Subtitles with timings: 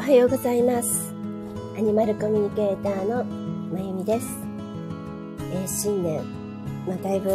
[0.00, 1.12] おはようございます。
[1.76, 4.28] アニマルコミュニケーターのまゆみです、
[5.52, 6.24] えー、新年、
[6.86, 7.28] まあ、だいぶ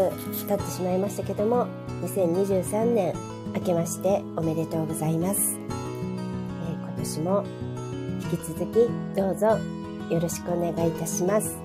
[0.47, 1.67] 経ってしまいましたけども
[2.01, 3.13] 2023年
[3.53, 7.45] 明けましておめでとうございます、えー、今年も
[8.23, 9.59] 引き続きどうぞ
[10.09, 11.59] よろしくお願いいたします、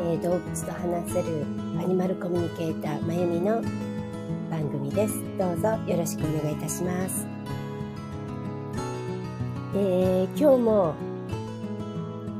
[0.00, 1.44] えー、動物と話せる
[1.78, 3.60] アニマルコミュニケーターまゆみの
[4.50, 5.22] 番組です。
[5.38, 7.39] どうぞよろしくお願いいたします。
[9.74, 10.94] え、今日も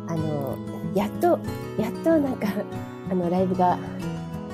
[0.09, 0.59] あの
[0.95, 1.39] やっと
[1.79, 2.49] やっとなんか
[3.11, 3.79] あのライブが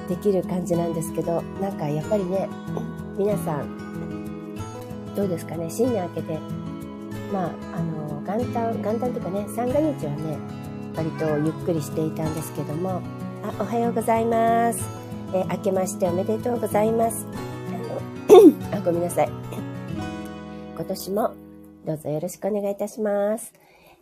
[0.08, 2.48] できる感じなんですけどなんかやっぱりね
[3.16, 4.54] 皆さん
[5.14, 6.38] どうですかね新年明けて
[7.32, 10.38] まああの元旦元旦というかね三が日はね
[10.94, 13.02] 割とゆっくりしていたんですけども
[13.42, 14.80] あおはようございます、
[15.32, 17.26] えー、明けましておめでとうございます。
[17.72, 19.30] あのあごめんなさい。
[20.76, 21.45] 今年も
[21.86, 23.52] どうぞよろしくお願いいたします。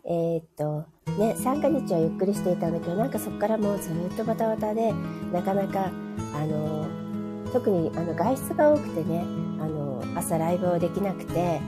[0.05, 0.85] えー、っと、
[1.19, 4.91] ね、三が日はゆっくりしていたんだけど、なんかそこからもうずっとバタバタで、
[5.31, 5.91] なかなか、
[6.33, 6.87] あの、
[7.53, 9.19] 特にあの外出が多くてね、
[9.61, 11.61] あの、朝ライブをできなくて、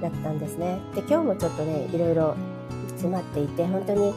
[0.00, 0.78] だったんですね。
[0.94, 2.36] で、今日もちょっとね、いろいろ
[2.90, 4.14] 詰まっていて、本当に、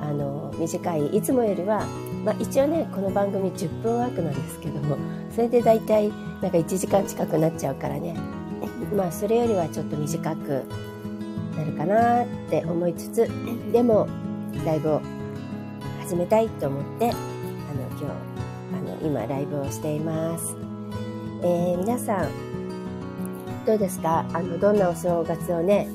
[0.00, 1.84] あの、短い、いつもよりは、
[2.24, 4.96] まあ、一応ね、この番組10分枠なんですけども、
[5.34, 8.14] それで大体、なんか1時間近くなっちゃうからね、
[8.94, 10.64] まあそれよりはちょっと短く
[11.56, 13.28] なるかなって思いつつ
[13.72, 14.08] でも
[14.64, 15.02] ライブを
[16.00, 17.16] 始めたいと思ってあの
[17.90, 18.04] 今日
[18.74, 20.56] あの今ライブをしています、
[21.42, 22.28] えー、皆さん
[23.66, 24.24] どうですか？
[24.32, 25.86] あのどんなお正月をね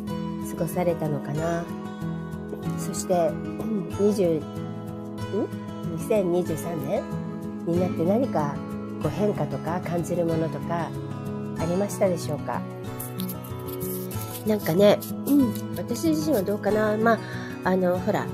[0.52, 1.66] 過ごされたのかな？
[2.78, 4.44] そして20ん
[5.98, 7.04] ？2023年
[7.66, 8.56] になって何か
[9.02, 10.90] こう変化とか感じるものとか
[11.60, 12.62] ありましたでしょうか？
[14.46, 16.96] なんかね、うん、私自身はどうかな？
[16.98, 17.20] まあ、
[17.70, 18.28] あの、ほら、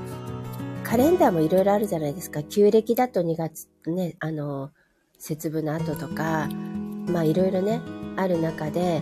[0.84, 2.42] カレンダーもいろいろあるじゃないですか。
[2.42, 4.70] 旧暦だと2月、ね、あの、
[5.18, 6.48] 節分の後とか、
[7.06, 7.80] まあいろいろね、
[8.16, 9.00] ある中で、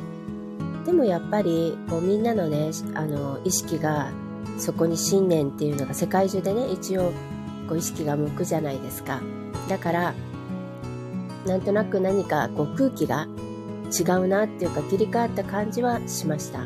[0.86, 4.12] でもやっぱり、こうみんなのね、あの、意識が、
[4.59, 7.12] そこに信念っていうのが世界中でね、一応、
[7.69, 9.20] こう意識が向くじゃないですか。
[9.69, 10.14] だから、
[11.47, 13.26] なんとなく何かこう空気が
[13.91, 16.61] 違うなっていうか切り替わった感じはしました。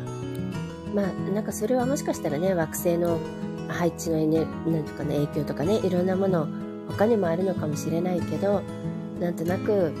[0.93, 3.19] まあ、なんかそれはもしかしたらね、惑星の
[3.67, 6.47] 配置のエネなんとか、ね、影響とかね、いろんなもの、
[6.87, 8.61] 他にもあるのかもしれないけど、
[9.19, 9.91] なんとなく、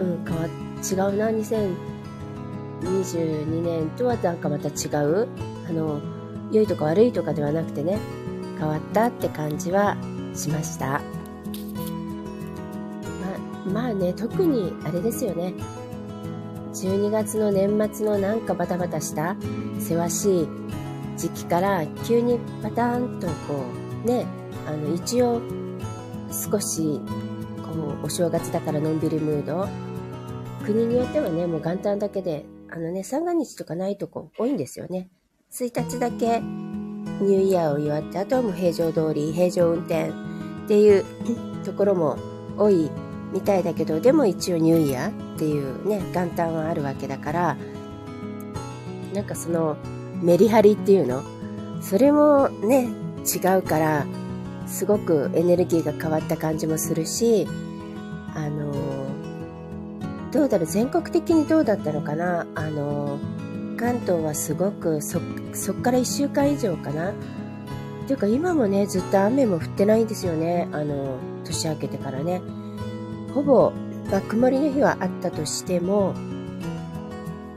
[0.00, 0.46] うん、変わ、
[0.78, 5.28] 違うな、2022年とはなんかまた違う、
[5.68, 6.00] あの、
[6.50, 7.98] 良いとか悪いとかではなくてね、
[8.58, 9.98] 変わったって感じは
[10.34, 11.02] しました。
[13.66, 15.52] ま、まあね、特にあれですよね。
[16.86, 19.36] 12月の年末のなんかバタバタした？
[19.80, 20.48] せわしい
[21.16, 23.64] 時期から急にパターンとこ
[24.04, 24.26] うね
[24.66, 25.40] あの一応
[26.30, 27.00] 少し
[27.62, 27.72] こ
[28.02, 29.68] うお正月だからのんびりムード。
[30.64, 35.08] 国によってはねもう元旦だけであのね三が日とかないとこ多いんですよね。
[35.50, 40.12] 1日だけニューイヤーを祝ってあとはもう平常通り平常運転っ
[40.68, 41.04] ていう
[41.64, 42.18] ところも
[42.58, 42.90] 多い
[43.32, 47.56] みたいだけどでも一応ニューイヤーっていうね元旦はあるわけだから
[49.12, 49.76] なんかその
[50.22, 51.22] メリハリっていうの？
[51.80, 52.88] それもね
[53.24, 54.06] 違うから
[54.66, 57.46] すごくエネルギーが変わった感じもするし
[58.34, 58.72] あの
[60.30, 62.46] どうだろう全国的にどうだったのかな？
[62.54, 63.18] あの
[63.76, 65.20] 関東はすごくそ
[65.52, 67.10] そっから1週間以上かな？
[67.10, 67.14] っ
[68.06, 70.68] ていうか今もねずっと雨も降ってないんですよね。
[70.72, 72.42] あの年明けてからね。
[73.38, 73.72] ほぼ、
[74.10, 76.12] まあ、曇りの日はあったとしても、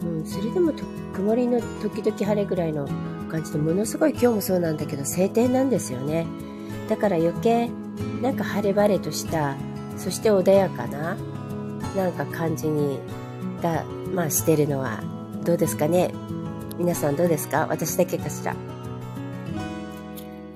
[0.04, 0.74] うん、それでも
[1.12, 2.88] 曇りの時々晴れぐらいの
[3.32, 6.28] 感じでものすごい今日もそうなんだけど晴天なんですよね。
[6.88, 7.70] だから余計
[8.22, 9.56] なんか晴れ晴れとした
[9.98, 11.18] そして穏やかな
[11.96, 13.00] なんか感じに
[13.64, 13.84] が
[14.14, 15.02] まあしてるのは
[15.44, 16.14] どうですかね？
[16.78, 17.66] 皆さんどうですか？
[17.70, 18.56] 私だけかしら。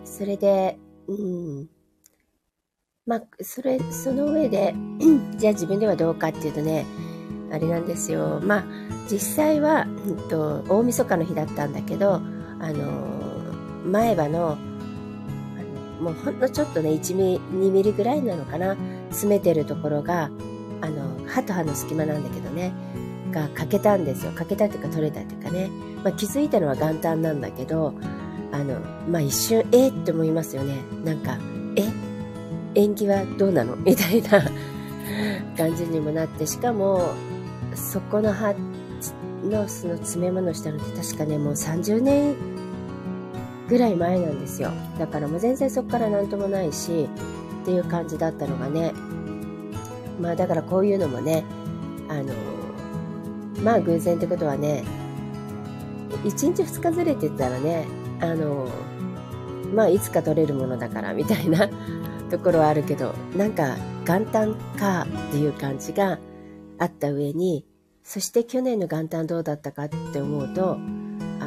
[0.04, 0.78] それで
[1.08, 1.68] うん
[3.06, 4.74] まあ、それ、その上で、
[5.38, 6.86] じゃあ自分ではどうかっていうとね、
[7.52, 8.40] あれなんですよ。
[8.44, 8.64] まあ、
[9.10, 12.20] 実際は、うんと、大晦日の日だったんだけど、あ
[12.72, 14.58] の、前歯の、
[16.02, 18.76] もうほんのちょっとね、1ミリ、2ミリぐらいなのかな、
[19.10, 20.32] 詰めてるところが、
[20.82, 22.74] あの、歯と歯の隙間なんだけどね、
[23.32, 24.32] が欠けたんですよ。
[24.34, 25.70] 欠けたっていうか取れたっていうかね。
[26.04, 27.94] まあ、気づいたのは元旦なんだけど、
[28.52, 30.78] あの、まあ、一瞬、えって思いますよね。
[31.04, 31.38] なんか、
[31.76, 31.84] え
[32.76, 33.76] 縁起はどうなの？
[33.78, 34.44] みたいな
[35.58, 37.10] 感じにもなって、しかも、
[37.74, 38.54] そこの歯
[39.44, 42.36] のその詰め物したのって確かね、もう30年
[43.68, 44.72] ぐらい前なんですよ。
[45.00, 47.08] だからもう全然そこから何ともないし、
[47.64, 48.94] っていう感じだったのがね。
[50.22, 51.44] まあだからこういうのもね、
[52.10, 52.34] あの、
[53.64, 54.84] まあ偶然ってことはね、
[56.24, 57.86] 1日2日ずれてたらね、
[58.22, 58.70] あの、
[59.74, 61.70] まあいつか取れるものだからみたいな
[62.30, 66.20] ところはあるけど、なんか元旦かっていう感じが
[66.80, 67.66] あった上に、
[68.04, 70.78] そして去年の元旦どうだったかって思うと、あ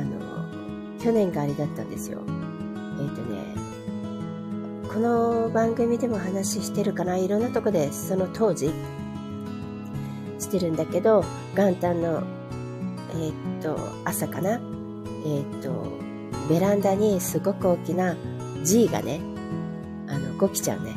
[0.01, 2.21] の、去年があれだったんですよ。
[2.27, 3.69] えっ、ー、とね、
[4.93, 8.73] この番組でも話してるかな、いろんなとこでその当時
[10.39, 12.23] してるんだけど、元旦の、
[13.15, 15.87] えっ、ー、と、朝かな、えっ、ー、と、
[16.49, 18.17] ベランダにすごく大きな
[18.65, 19.21] G がね、
[20.39, 20.97] ゴキちゃんね、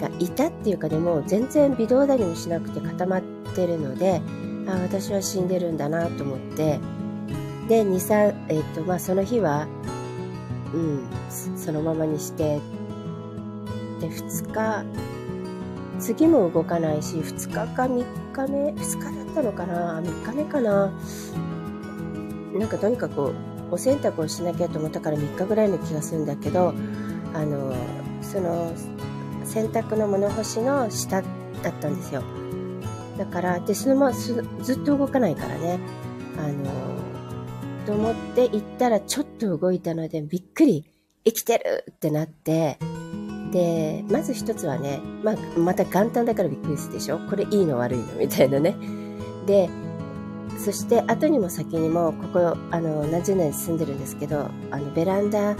[0.00, 3.22] がいたっていうかでも全然微動だにもしなくて固まっ
[3.54, 4.20] てるので、
[4.68, 6.78] あ私は死んでるんだなと思って。
[7.68, 9.66] で23えっ、とまあその日は
[10.74, 12.60] うんそのままにして。
[14.00, 14.84] で2日
[15.98, 20.90] 次も動かないし2日か3日目2日だったのかな？3日目かな？
[22.58, 23.34] なんかとにかく
[23.70, 26.72] お洗濯をしなきゃと思ったから3日ぐらいの気がするんだけど
[27.34, 27.74] あの
[28.30, 28.72] その
[29.44, 31.28] 洗濯の物干しの下だ
[31.70, 32.22] ったんですよ
[33.18, 35.78] だから、で、そのままずっと動かないからね。
[36.38, 36.64] あの、
[37.84, 40.86] と思って行ったらちょっと動いたのでびっくり、
[41.24, 42.78] 生きてるってなって、
[43.52, 47.18] で、まず一つはね、まあ、また元旦だからびっくりするでしょ？
[47.28, 48.74] これいいの悪いのみたいなね。
[49.44, 49.68] で、
[50.56, 55.56] そして後にも先にも、ここ、あの、何十年住んでるんですけど、あの、ベランダ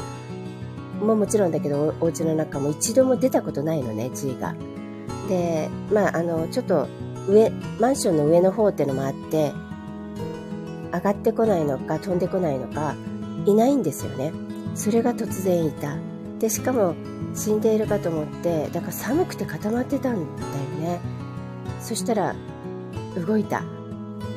[1.01, 4.55] ももちろんだけど、お家の中も一度も出たことないのね、G が。
[5.29, 6.87] で、まあ、あの、ちょっと、
[7.29, 9.53] 上、マンションの上の方ってのもあって、
[10.93, 12.95] 上がってこないのか飛んでこないのか、
[13.47, 14.33] いないんですよね。
[14.75, 15.97] それが突然いた。
[16.39, 16.95] で、しかも
[17.35, 20.25] 死んでいるかと思って、だから寒くて固まってたんだよ
[20.81, 21.01] ね。
[21.81, 22.35] そしたら、
[23.27, 23.61] 動いた。
[23.61, 23.63] っ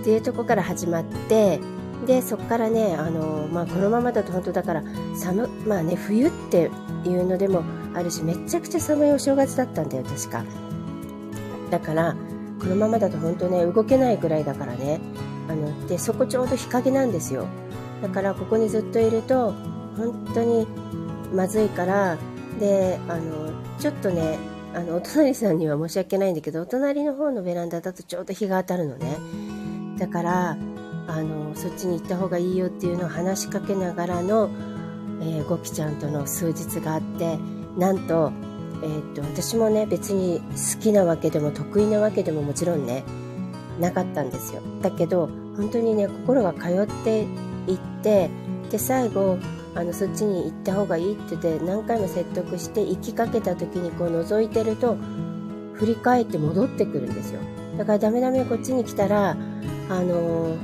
[0.03, 1.59] ていうとこから始まって、
[2.05, 4.83] で、そこからね、あの、まあ、このままだと本当だから、
[5.15, 6.69] 寒、まあね、冬って
[7.05, 7.63] いうのでも
[7.93, 10.43] あるし、めちゃくちゃ寒いお正月だったんだよ、確か。
[11.69, 12.15] だから、
[12.63, 15.01] このままだと本当ね動けないぐらいだからね。
[15.49, 17.47] あのでそこちょうど日陰なんですよ。
[18.01, 19.51] だからここにずっといると
[19.97, 20.65] 本当に
[21.33, 22.17] まずいから
[22.59, 24.37] であのちょっとね
[24.73, 29.17] あのお隣さんには申し訳ないんだけどお隣の方のベランダだとちょうど日が当たるのね。
[29.99, 30.57] だから
[31.07, 34.49] あのそっちに行った方がいいよっていうのを話しかけながらの、
[35.21, 37.37] えー、ゴキちゃんとの数日があって
[37.77, 38.31] なんと
[38.83, 43.03] えー、っと私もね別に好きなわけでも得意なわけでももちろんね
[43.79, 44.61] なかったんですよ。
[44.81, 45.27] だけど
[45.57, 47.23] 本当にね心が通って
[47.67, 48.29] いって
[48.69, 49.37] で最後
[49.75, 54.97] あのそっちに行った方がいいって言って何回も説得して行きかけた時にこう覗いてると
[55.73, 57.39] 振り返って戻ってくるんですよ。
[57.77, 59.35] だからダメダメこっちに来たらあ
[59.99, 60.57] のー、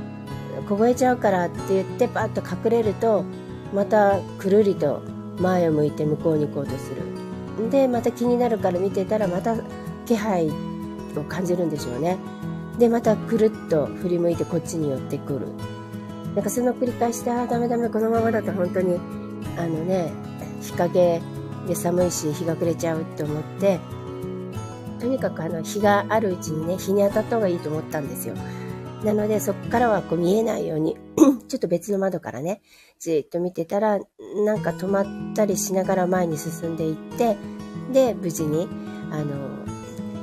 [0.68, 3.24] 凍えちゃうからって言ってパッと隠れると
[3.74, 5.02] またくるりと
[5.38, 7.70] 前を向いて向こうに行こうとする。
[7.70, 9.56] でまた気になるから見てたらまた
[10.06, 12.18] 気配を感じるんでしょうね。
[12.78, 15.48] でまたくるっと振り向いてこっちに寄ってくる。
[16.34, 18.98] なんかその繰り返しでああダメダメこのままだと本当に
[19.58, 20.12] あのね
[20.62, 21.20] 日陰
[21.66, 23.80] で寒いし日が暮れちゃうって思って
[25.00, 28.34] とにかくあの日があるうちにね日に当たった方がいいと思ったんですよ。
[29.04, 30.96] なのでそこからはこう見えないように
[31.48, 32.60] ちょっと別の窓からね
[32.98, 33.98] じっと見てたら
[34.44, 37.36] なんか止まったりしながら前に進んでいって
[37.92, 38.68] で無事に
[39.10, 39.64] あの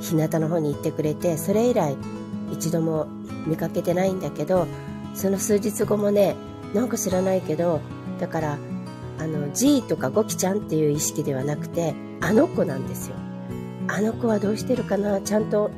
[0.00, 1.96] 日向の方に行ってくれてそれ以来
[2.52, 3.06] 一度も
[3.46, 4.66] 見かけてないんだけど
[5.14, 6.36] その数日後もね
[6.72, 7.80] なんか知らないけど
[8.20, 8.58] だから
[9.18, 13.16] あの G とかゴキちゃんっていう意識ではなくてあの子なんですよ。
[13.88, 15.70] あの子はどうしてるかなちゃんと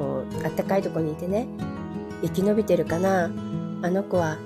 [0.00, 1.46] のあったかいとこにいてね
[2.22, 3.30] 生き延びてるかな
[3.82, 4.38] あの子は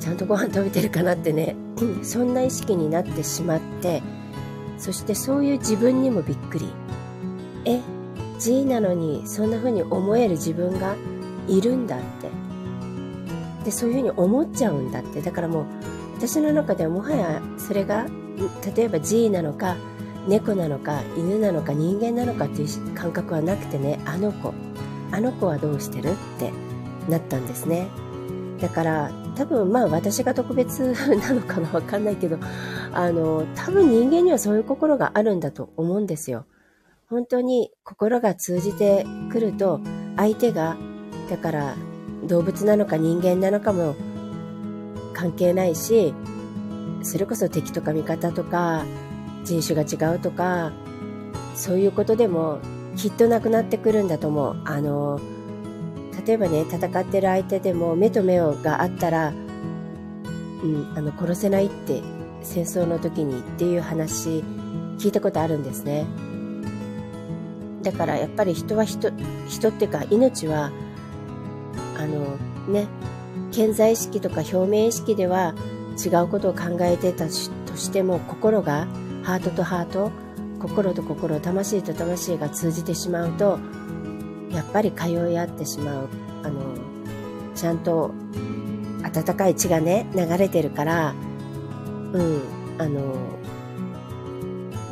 [0.00, 1.56] ちゃんとご飯食べてるかなってね、
[2.02, 4.02] そんな意識になってしまって、
[4.78, 6.68] そしてそういう自分にもびっくり。
[7.64, 7.80] え、
[8.38, 10.94] G なのにそんな風に思える自分が
[11.48, 12.28] いるんだって。
[13.64, 15.20] で、そういう風に思っちゃうんだって。
[15.20, 15.64] だからもう、
[16.16, 18.06] 私の中ではもはやそれが、
[18.76, 19.76] 例えば G なのか、
[20.28, 24.54] 猫なのか、犬なのか、人間なのかっていう感覚はなくてね、あの子、
[25.10, 26.10] あの子はどうしてる？
[26.10, 26.52] って
[27.08, 27.88] なったんですね。
[28.60, 32.38] だから多分まあ私が特別なのかなわかんないけど、
[32.92, 36.44] あの、多分人間にはそういう心があるんだと思うんですよ。
[37.08, 39.80] 本当に心が通じてくると、
[40.16, 40.76] 相手が、
[41.30, 41.74] だから
[42.24, 43.94] 動物なのか人間なのかも
[45.14, 46.12] 関係ないし、
[47.02, 48.84] それこそ敵とか味方とか、
[49.44, 50.72] 人種が違うとか、
[51.54, 52.58] そういうことでも
[52.98, 54.60] きっとなくなってくるんだと思う。
[54.64, 55.20] あの、
[56.26, 62.02] 例えばね、戦ってる相手でも目と目をがあったら、うん、あの、殺せないって
[62.42, 64.42] 戦争の時にっていう話
[64.98, 66.06] 聞いたことあるんですね。
[67.82, 69.12] だからやっぱり人は人、
[69.48, 70.72] 人っていうか命は、
[71.96, 72.36] あの
[72.72, 72.88] ね、
[73.52, 75.54] 健在意識とか表面意識では
[76.04, 78.88] 違うことを考えてたとしても心が
[79.22, 80.10] ハートとハート
[80.58, 83.58] 心と心魂と魂が通じてしまうと
[84.50, 86.08] やっぱり通い合ってしまう
[86.42, 86.60] あの
[87.54, 88.12] ちゃんと
[89.02, 91.14] 温かい血がね流れてるから
[92.12, 92.42] うん
[92.78, 93.14] あの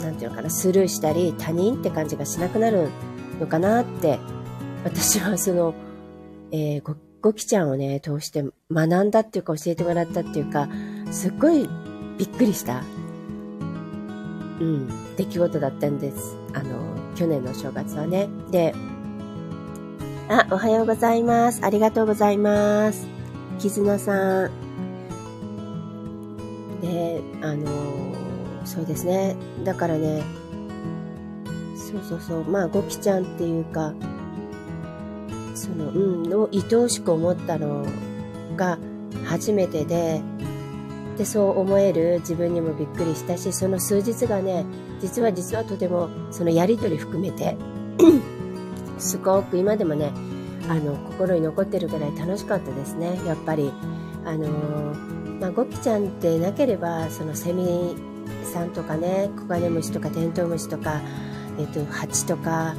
[0.03, 2.91] なんていうのかなスルーしたり他人って感じがしなくなる
[3.41, 4.19] のかなって
[4.85, 5.75] 私はその、
[6.53, 10.69] えー、ごごきちゃんをね通して学んだっていうか教えてもらったっていうか
[11.11, 11.69] すっごい
[12.19, 12.83] びっくりした。
[14.61, 16.37] うん、出来事だったんです。
[16.53, 18.29] あの、去年の正月はね。
[18.51, 18.75] で、
[20.29, 21.61] あ、おはようございます。
[21.65, 23.07] ありがとうございます。
[23.59, 24.51] 絆さん。
[26.83, 27.67] で、あの、
[28.65, 29.37] そうですね。
[29.65, 30.23] だからね、
[31.77, 33.95] そうそうそう、まあ、ゴキちゃんっていうか、
[35.55, 37.87] その、うん、を愛おしく思ったの
[38.57, 38.79] が
[39.25, 40.21] 初めてで、
[41.17, 44.67] でそう思える自分にもびっくりしたしその数日がね
[45.01, 47.57] 実は実はとてもそのやり取り含めて
[48.99, 50.13] すごく今でもね
[50.69, 53.21] あの心に残ってるぐらい楽しかったですね。
[53.25, 53.73] やっぱり
[54.25, 57.95] あのー、まあ、ゴキちゃんってなければそのセミ
[58.45, 61.01] さんとかねコガネムシとかテントウムシとか、
[61.59, 62.75] えっと、ハチとか、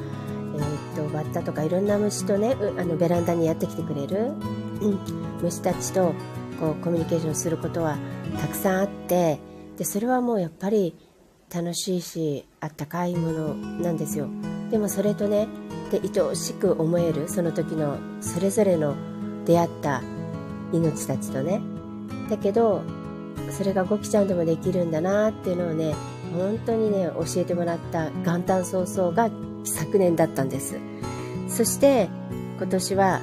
[0.95, 4.33] えっと、バッタとかいろんな虫とねあのベランダにやってきてくれる、
[5.41, 6.13] 虫たちと
[6.59, 7.97] こうコミュニケーションすることは
[8.41, 9.39] たくさんあって
[9.77, 10.95] でそれはもうやっぱり
[11.53, 14.27] 楽しいしあったかいものなんですよ
[14.69, 15.47] でもそれとね
[15.91, 18.95] で愛おしく思えるその時のそれぞれの
[19.45, 20.01] 出会った
[20.73, 21.61] 命たちとね
[22.29, 22.83] だけど
[23.51, 25.95] それがゴキちゃんでもできるんだなっていうのをね
[26.33, 29.29] 本当にね教えてもらった元旦早々が
[29.63, 30.77] 昨年だったんです
[31.47, 32.09] そして
[32.57, 33.21] 今年は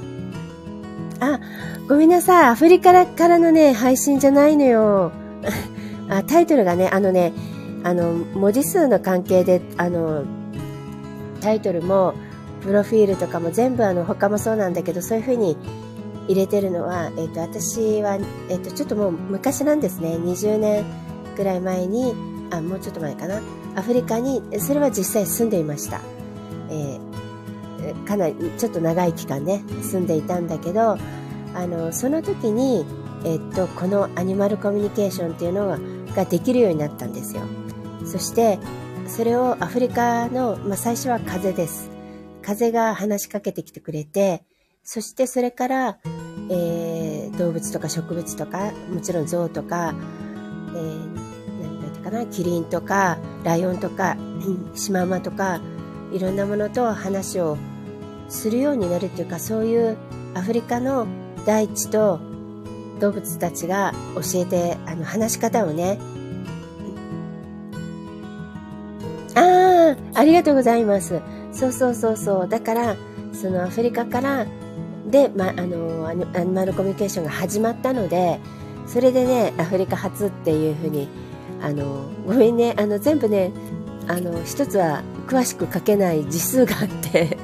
[1.21, 1.41] あ、
[1.89, 2.49] ごめんなさい。
[2.49, 5.13] アフリカからのね、配信じゃないのよ。
[6.09, 7.33] あタイトルがね、あのね、
[7.85, 10.25] あの、文字数の関係で、あの、
[11.41, 12.15] タイトルも、
[12.63, 15.57] プロフィールとかも全部あの、他もそうなんだけど、そういう風に
[16.27, 18.17] 入れてるのは、え、ー、と、私は、
[18.49, 20.17] え、ー、と、ちょっともう昔なんですね。
[20.17, 20.85] 20年
[21.37, 22.15] ぐらい前に、
[22.51, 23.41] あ、もうちょっと前かな。
[23.77, 26.01] アフリカに、それは実際住んでいました。
[26.71, 27.15] えー
[28.07, 30.97] かなりちょっと長い期間ね住んでいたんだけど
[31.55, 32.85] あのその時に、
[33.25, 35.79] えっと、このアニマルコミュニケーションっていうの
[36.15, 37.43] ができるようになったんですよ
[38.05, 38.59] そして
[39.07, 41.95] それをアフリカの、まあ、最初は風です。
[42.45, 44.45] 風が話しかけてきてくれて
[44.85, 45.99] そしてそれから、
[46.51, 49.95] えー、動物とか植物とかもちろん象とか、
[50.75, 54.17] えー、何だったかなキリンとかライオンとか
[54.75, 55.61] シマウマとか
[56.13, 57.57] いろんなものと話を
[58.29, 59.97] するようになるっていうかそういう
[60.35, 61.07] アフリカの
[61.47, 62.21] 大地と
[63.01, 65.99] 動物たちが教えてあの話し方をね
[69.35, 71.21] ああありがとうございます。
[71.53, 72.49] そうそうそうそう。
[72.49, 72.97] だから
[73.33, 74.47] そのアフリカから
[75.11, 78.41] で、ま、あのアニマルコミュニケーションが始まったので
[78.87, 81.09] それでねアフリカ初っていうふうに
[81.61, 82.75] あのごめんね。
[82.77, 83.53] あの全部ね
[84.07, 87.39] あの一つは詳しく書けない字数があって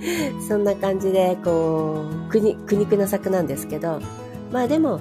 [0.46, 4.00] そんな感じで、こう、苦肉の策なんですけど、
[4.52, 5.00] まあでも、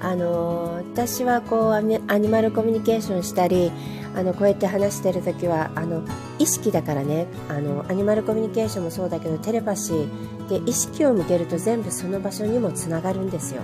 [0.00, 1.98] あの私はこうアニ
[2.28, 3.72] マルコミュニケーションしたり
[4.14, 6.02] あのこうやって話してる時はあの
[6.38, 7.26] 意識だからね。
[7.48, 13.62] あのアニマルコミュニケーションもそうだけどテレパシーで意識を向けると全部その場所にもつながるんですよ。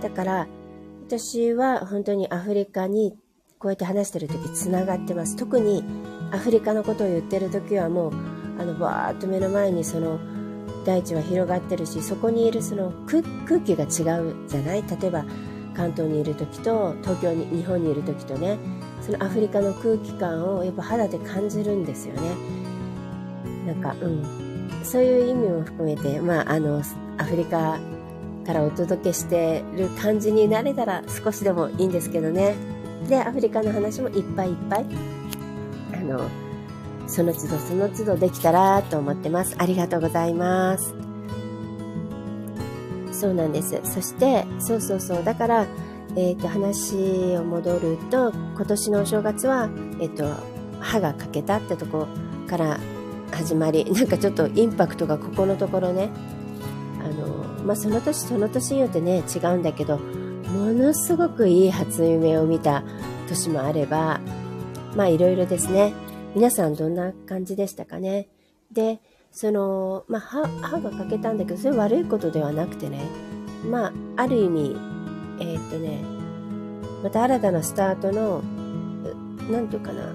[0.00, 0.46] だから
[1.06, 3.16] 私は本当にアフリカに
[3.58, 5.36] こうやって話してる時つながってます。
[5.36, 5.84] 特に
[6.30, 8.12] アフリカのことを言ってる時はもう
[8.58, 10.18] あのバーッと目の前にその
[10.84, 13.22] 大地は広がってるしそこにいるその空
[13.60, 14.82] 気が違うじゃない？
[15.00, 15.24] 例えば
[15.76, 18.58] 関東にいる時と東京に日本にいる時とね
[19.00, 22.30] そのアフリカの空気感をやっぱ肌で感じるんですよね
[23.66, 24.44] なんかうん
[24.82, 26.82] そういう意味も含めてまああの
[27.18, 27.78] アフリカ
[28.46, 32.54] からお届けしてる感じになれたら少しでもいいんですけどね
[33.08, 34.86] でアフリカの話もいっぱいいっぱい
[35.94, 36.28] あの
[37.06, 39.54] その都度その都度できたらと思ってます。
[39.58, 41.03] ありがとうございます。
[43.14, 43.80] そうなんです。
[43.84, 45.24] そして、そうそうそう。
[45.24, 45.66] だから、
[46.16, 49.68] えっ、ー、と、話を戻ると、今年のお正月は、
[50.00, 50.24] えっ、ー、と、
[50.80, 52.06] 歯が欠けたってとこ
[52.48, 52.78] から
[53.32, 56.10] 始まり、 なんかちょっとインパクトがここのところね、
[57.00, 62.84] あの、まあ、その年その年によってね、違うんだけど、ものすごくいい初夢を見た
[63.28, 64.20] 年もあれば、
[64.96, 65.92] まあいろいろですね。
[66.34, 68.28] 皆さんどんな感じでしたかね。
[68.70, 69.00] で、
[69.34, 73.00] その、まあ歯、歯が欠けたんだけど、それ悪いことではなくてね、
[73.68, 74.76] まあ、ある意味、
[75.40, 76.04] えー、っとね、
[77.02, 78.42] また新たなスタートの、
[79.50, 80.14] なんていうかな、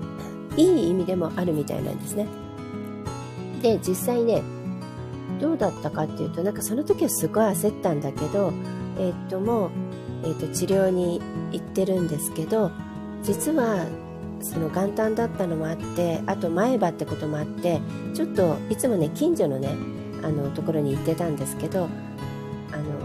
[0.55, 2.27] いい意味でもあるみたいなんですね。
[3.61, 4.41] で、実際ね、
[5.41, 8.53] どうだったかっていうと、なんかその時はすごい焦ったんだけど、
[8.97, 9.71] えー、っともう、
[10.23, 11.21] えー、っと治療に
[11.51, 12.71] 行ってるんですけど、
[13.23, 13.85] 実は
[14.41, 17.81] その元旦だったのもあってあと前歯ってこともあって
[18.13, 19.75] ちょっといつもね近所のね
[20.24, 21.89] あのところに行ってたんですけど
[22.72, 23.00] あの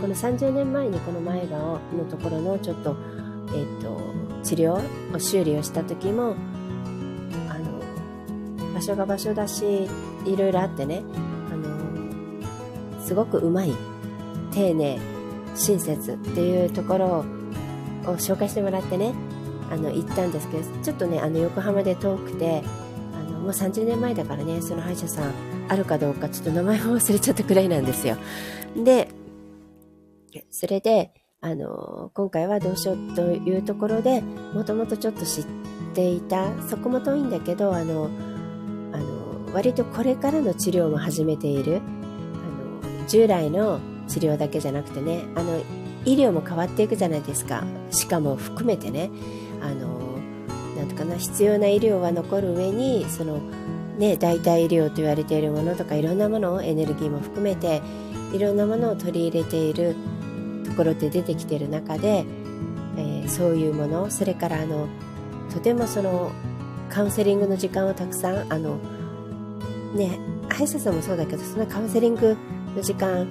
[0.00, 2.96] この30年前にこの前歯をのところのちょっと,、
[3.48, 4.00] えーと、
[4.42, 4.82] 治療
[5.14, 6.36] を修理をした時も
[7.48, 7.80] あの
[8.74, 9.88] 場所が場所だし
[10.24, 11.02] いろいろあってね
[11.50, 13.72] あのすごくうまい
[14.52, 14.98] 丁寧
[15.54, 17.24] 親切っていうところを
[18.16, 19.12] 紹介してもらってね
[19.70, 22.62] あの行ったんですけどちょっとねあの横浜で遠くて
[23.14, 25.32] あのもう30年前だからねその歯医者さん
[25.68, 28.16] あるかどうかちょっと名前も忘れちゃったくらいなんですよ。
[28.76, 29.08] で
[30.50, 35.44] それであの今回はどうしようというところでもともとちょっと知っ
[35.94, 38.10] ていたそこも遠いんだけどあの
[38.92, 45.60] あの割とこれからの治療も始めているあの従来の治療だけじゃなくてねあの
[46.04, 47.64] 医療も変わっていくじゃないですか。
[47.90, 49.10] しかも含めてね。
[49.60, 50.18] あの
[50.76, 53.38] なんとかな必要な医療は残る上にその
[53.98, 57.82] ね代替医療と言われているものとかいろんなものをエネルギーも含めて
[58.32, 59.96] いろんなものを取り入れている
[60.66, 62.24] ところって出てきている中で、
[62.96, 64.86] えー、そういうものそれからあの
[65.52, 66.30] とてもその
[66.90, 68.78] カウンセリングの時間をたくさんあの
[69.94, 70.18] ね
[70.48, 72.36] 歯医者さんもそうだけどそのカウンセリング
[72.76, 73.26] の時間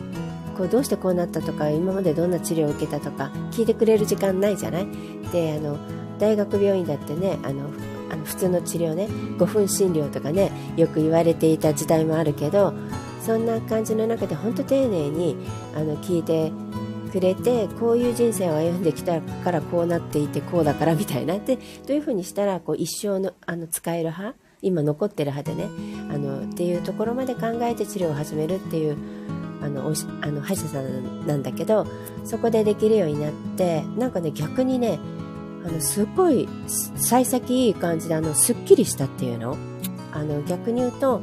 [0.58, 4.88] こうどうしてこうなったとか今までどんな治療を受けたとか聞いてくれる時間ないじゃない？
[5.32, 5.78] であの
[6.20, 7.70] 大学病院だってねあの
[8.10, 12.74] あの普通の治療ね5分診療とかねよく言われていた時代もあるけど
[13.22, 15.36] そんな感じの中で本当丁寧に
[15.76, 16.52] あの聞いて
[17.12, 25.66] くれてこういう人生を歩んできたからこうなっていてこうだからみたいなでどういうふうにしたらこう一生のあの使える歯今残ってる歯でね
[26.10, 28.98] あのっていうところまで考えて治療を始めるっていう
[29.62, 31.86] あのあの歯医者さんなんだけど
[32.24, 35.00] そこでできるようになってなんかね逆にね
[35.65, 36.48] あのすっごい
[36.96, 39.58] 幸先いい感じであのすっきりしたっていうの？
[40.13, 41.22] あの逆に言うと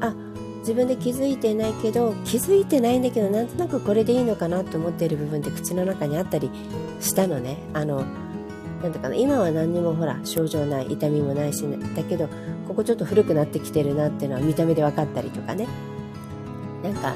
[0.00, 0.14] あ
[0.60, 6.50] 自分で気づいてないけど気づいてないんだけどなんとなくこれでいいのかなと思っている部分って口の中にあったり
[7.00, 7.58] したのね。
[7.72, 8.04] あの
[8.82, 11.64] なんだかな今は何にもほら症状ない痛みもないし、
[11.96, 12.28] だけど
[12.68, 15.66] ここちょっと古くなってきてるなっていうのは見た目で分かったりとかね。
[16.82, 17.14] なんか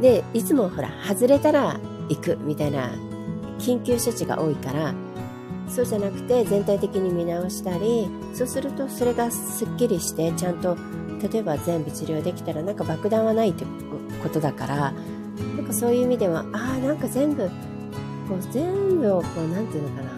[0.00, 2.90] でいつもほら外れたら行くみたいな
[3.58, 4.94] 緊急処置が多いから
[5.68, 10.76] そうじゃなくて全体的に見直したりそうするとそれがすっきりしてちゃんと
[11.32, 13.64] 例えば全部治療できたらなんか爆弾はないって
[14.22, 14.92] ことだから
[15.56, 17.48] なんかそういう意味ではああなんか全部
[18.28, 20.10] こう全部をこう何て言うのかな。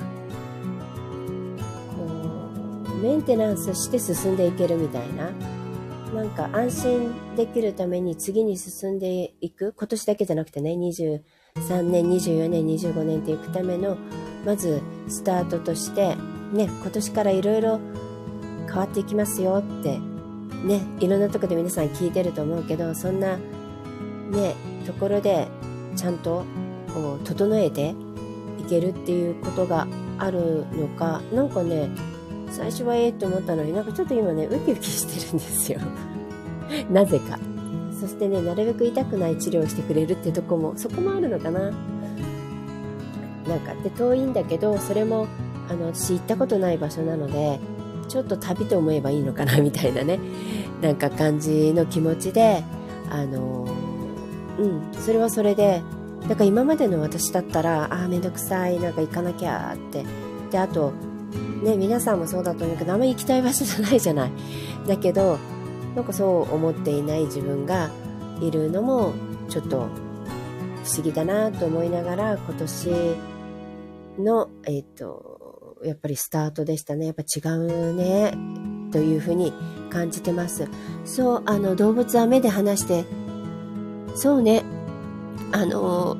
[1.96, 5.30] こうメンテナンスして進んでいけるみたいな。
[6.14, 13.98] なんか安心できるために次に進んでいく今年だけじゃなくてね23年24年25年っていくための
[14.44, 16.16] まずスタートとして
[16.52, 17.80] ね今年からいろいろ
[18.66, 19.98] 変わっていきますよって
[20.64, 24.54] ねいろんなとこで皆さん聞いてると思うけどそんなね
[24.86, 25.48] ところで
[25.96, 26.44] ちゃんと
[26.92, 27.94] こう整えて
[28.58, 29.86] いけるっていうことが
[30.18, 31.88] あるのかなんかね
[32.50, 35.80] 最初はええと思ったのになんかちょっと今ねウキウキしてるんですよ。
[36.90, 37.38] なぜか。
[38.00, 41.72] そしてねなるべく痛くない治療をしてくれるってとこもそこもあるのかな。
[43.48, 45.26] なんかで遠いんだけどそれも
[45.68, 47.60] あの私行ったことない場所なので
[48.08, 50.18] ちょっと旅と思えばいいのかなみたいなね
[50.80, 52.62] なんか感じの気持ちで
[53.10, 53.66] あの
[54.58, 55.82] うんそれはそれで
[56.28, 60.04] だか今までの私だったらああめんどくさいなんか行かなきゃって
[60.50, 60.92] であと
[61.64, 64.30] ね、皆さんもそうだと思うけど、あんまり行きたい場所じゃないじゃない。
[64.86, 65.38] だけど、
[65.96, 67.90] なんかそう思っていない自分が
[68.40, 69.12] いるのも、
[69.48, 69.86] ちょっと
[70.84, 72.90] 不思議だなと思いながら、今年
[74.18, 77.06] の、えっ、ー、と、やっぱりスタートでしたね。
[77.06, 78.34] やっぱ違うね、
[78.90, 79.52] というふうに
[79.90, 80.68] 感じてます。
[81.04, 83.04] そう、あの、動物は目で話して、
[84.14, 84.62] そうね、
[85.52, 86.16] あの、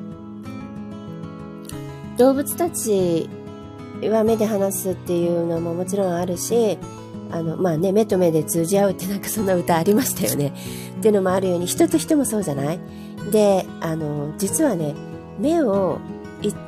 [2.17, 3.29] 動物たち
[4.01, 6.77] は目で話すっていうのももちろんあるし、
[7.31, 10.53] あの、まあね、目と目で通じ合うってなんかそんな歌ありましたよね。
[10.97, 12.79] っていうのもあるように、人と人もそうじゃない？
[13.31, 14.93] で、あの、実はね、
[15.39, 15.99] 目を、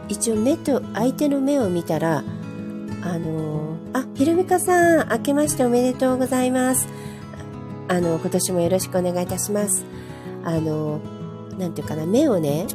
[0.09, 2.23] 一応目と、相手の目を見たら、
[3.03, 6.87] あの、あ、ひろみかさん、明けましておめでとうございます。
[7.87, 9.85] あの、今年もよろしくお願いいたします。
[10.43, 10.99] あの、
[11.57, 12.65] なんていうかな、目をね、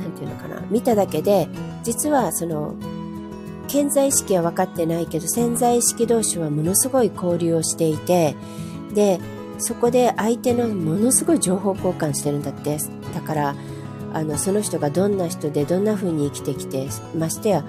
[0.00, 1.48] なんていうのかな、見ただけで、
[1.82, 2.74] 実はその、
[3.68, 8.34] 潜在意識は分かってないけど、潜在意識同士はものすごい交流をしていて、
[8.94, 9.20] で、
[9.58, 12.78] そこで相手のものすごい情報交換してるんだって。
[13.14, 13.54] だから、
[14.16, 17.64] あの、その人がどんな人でどんな風に生きてきて、ましてや、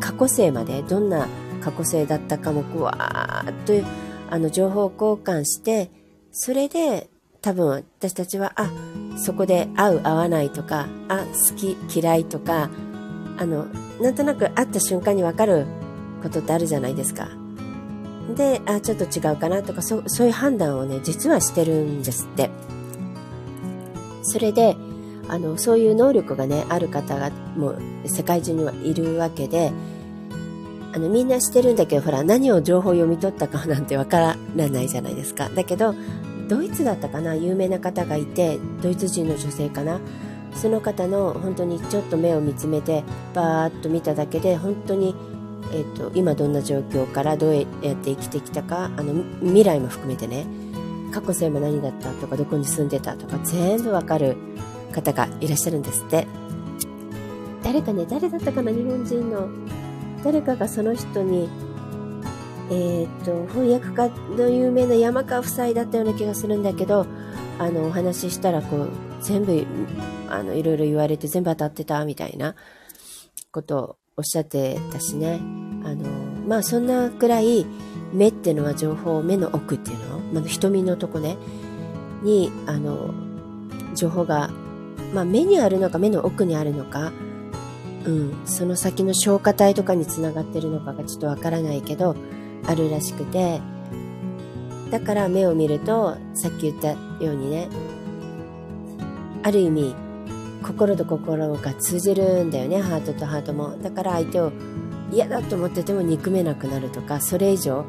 [0.00, 1.28] 過去性までどんな
[1.60, 3.86] 過去性だったかも、ぐわーっと、
[4.30, 5.90] あの、情報交換して、
[6.30, 7.10] それで、
[7.42, 8.70] 多分私たちは、あ、
[9.18, 12.70] そこで合う合わないとか、あ、好き嫌いとか、
[13.36, 13.66] あの、
[14.00, 15.66] なんとなく会った瞬間にわかる
[16.22, 17.28] ことってあるじゃないですか。
[18.34, 22.48] で、あ、ちょっと違うかなとか、そそういう判断をね、実はしてるんですって。
[24.22, 24.74] それで、
[25.28, 29.72] あの、そういう能力がね、ある方がもう世界中にはいるわけで、
[30.94, 35.48] あの、みんな知ってるんだけど、ほら、何を情報を読み取ったかなんてわからないじゃないですか。
[35.48, 35.94] だけど、
[36.48, 40.00] ドイツだったかな有名な方がいて、ドイツ人の女性かな
[40.54, 43.04] その方の本当にちょっと目を見つめて
[43.34, 45.14] バーッと見ただけで本当に、
[45.72, 50.46] えーと、今どんな状況からどうやって生きてきたかあの未来も含めてね
[51.10, 54.36] 過去性も何だったとかどこに住んでたとか全部わかる
[54.92, 56.26] 方がいらっしゃるんですって
[57.62, 59.48] 誰かね誰だったかな日本人の
[60.22, 61.48] 誰かがその人に
[62.70, 67.06] えっ、と翻訳家の有名な山川夫妻だったような気がするんだけど
[67.58, 68.88] あのお話ししたらこう
[69.20, 69.66] 全部
[70.32, 72.54] あの、いろいろ言われて全部当たってたみたいな
[73.50, 75.40] ことをおっしゃってたしね。
[75.84, 76.08] あの、
[76.46, 77.66] まあそんなくらい
[78.12, 81.36] 目っていうのは情報、目の奥っていうの、まあ、瞳のとこね、
[82.22, 83.12] に、あの、
[83.94, 84.50] 情報が、
[85.12, 87.12] まあ目にあるのか目の奥にあるのか、
[88.04, 92.16] うん、その先の消化体とかにつながってるのかがちょっとわからないけど、
[92.66, 93.60] あるらしくて、
[94.90, 96.90] だから目を見ると、さっき言った
[97.24, 97.68] ようにね、
[99.42, 99.94] ある意味、
[100.62, 103.76] 心と心が通じるんだよねハートとハートも。
[103.82, 104.52] だから相手を
[105.12, 107.84] 嫌だと思ってても憎めなくなるとかそれ以上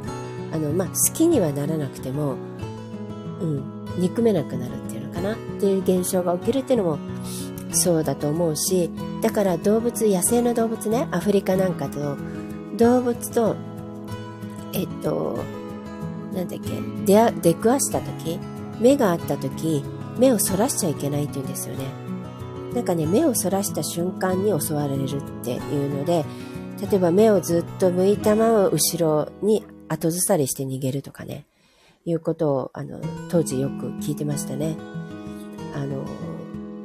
[0.51, 2.35] あの、まあ、好きにはならなくても、
[3.39, 6.99] うん、憎めなくなるっていうかなっていう現象が起きるっていうのも
[7.71, 8.89] そうだと思うし
[9.21, 12.17] だから動物野生の動物ねアフリカなんかと
[12.75, 13.55] 動物と
[14.73, 15.39] えっと
[16.33, 16.69] なんだっけ
[17.05, 18.39] 出出くわした時
[18.79, 19.83] 目があった時
[20.17, 22.03] 目をそらしちゃいけないって言うんですよね
[22.73, 26.25] なんかね、目をそらした瞬間に襲われるっていうので、
[26.81, 31.45] 例えば目をずっと向いたまま後ろに後ずさりして逃げるとかね、
[32.05, 32.99] いうことを、あの、
[33.29, 34.75] 当時よく聞いてましたね。
[35.73, 36.05] あの、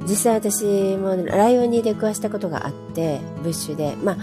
[0.07, 4.16] 実際私もライオンに出くわしたことがあって、ブッシュで、まあ、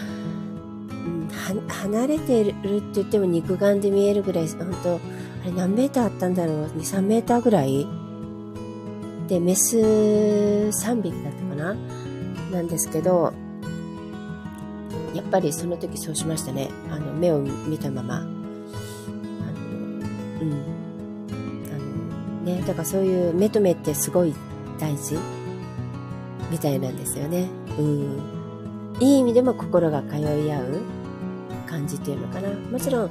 [1.67, 2.61] 離れてるって
[2.95, 4.99] 言っても肉眼で見えるぐらい、本当あ
[5.45, 7.87] れ何メーターあったんだろう ?2、3メーターぐらい？
[9.27, 11.75] で、メス3匹だったかな？
[12.51, 13.33] なんですけど、
[15.13, 16.69] やっぱりその時そうしましたね。
[16.89, 18.17] あの、目を見たまま。
[18.17, 18.35] あの、う
[20.45, 20.53] ん。
[21.71, 21.77] あ
[22.43, 24.33] の、ね、だからそういう目と目ってすごい
[24.79, 25.17] 大事？
[26.51, 27.49] みたいなんですよね。
[27.77, 28.19] うん。
[28.99, 30.81] いい意味でも心が通い合う
[31.67, 32.49] 感じっていうのかな。
[32.49, 33.09] もちろん、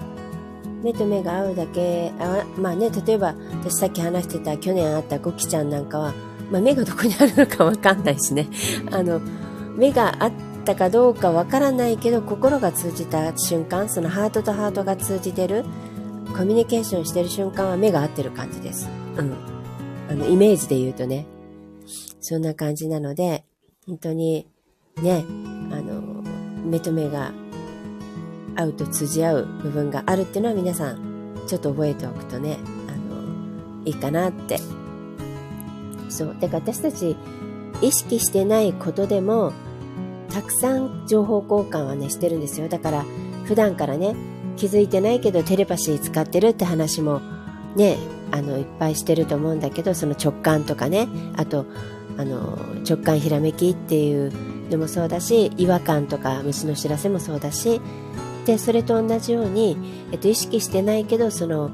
[0.83, 6.15] 目と目が合うだけ、あまあね、例えば、私さっき話してた去年会ったゴキちゃんなんかは、
[6.51, 8.49] まあ、目がどこにあるのかわかんないしね。
[8.93, 9.21] あの、
[9.77, 10.33] 目があっ
[10.65, 15.65] たかどうかわからないけど、心が通じた瞬間、そのハートとハートが通じてる、
[16.37, 18.89] コミュニケーションしてる瞬間は目が合ってる感じです。
[19.17, 19.33] うん。
[20.11, 21.27] あの、イメージで言うとね。
[22.25, 23.45] そんな感じなので、
[23.87, 24.47] 本当に、
[25.03, 25.27] ね、
[25.71, 26.01] あの、
[26.65, 27.33] 目と目が
[28.57, 32.57] 合うと通じ合う部分があるっていうのは皆さんちょっと覚えておくとね、
[32.89, 34.57] あの、いいかなって。
[36.09, 36.37] そう。
[36.41, 37.15] だから私たち
[37.83, 39.53] 意識してないことでも、
[40.31, 42.69] たくさん情報交換はね、してるんですよ。
[42.69, 43.05] だから
[43.45, 44.17] 普段からね、
[44.57, 47.21] 気づいてないけどテレパシー使ってるって話も
[47.77, 47.99] ね、
[48.31, 51.07] あの、いっぱいしてると思うんだけど、その直感とかね、
[51.37, 51.67] あと、
[52.17, 54.33] あの、直感ひらめきっていう
[54.71, 57.81] のもそうだし、違和感とか虫の知らせもそうだし、
[58.47, 59.77] でそれと同じように、
[60.13, 61.71] えっと、意識してないけどその、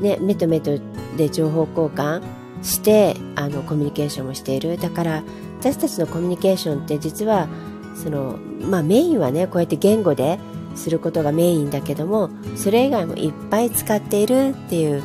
[0.00, 0.78] ね、目と目と
[1.16, 2.22] で情報交換
[2.62, 5.22] してあのコミュニケーションもしているだから
[5.60, 7.48] 私たちのコミュニケーションって実は
[7.94, 10.38] そのまあメインはねこうやって言語で
[10.76, 15.02] することがメインだけどもそれ以外もいっぱい使っているっていう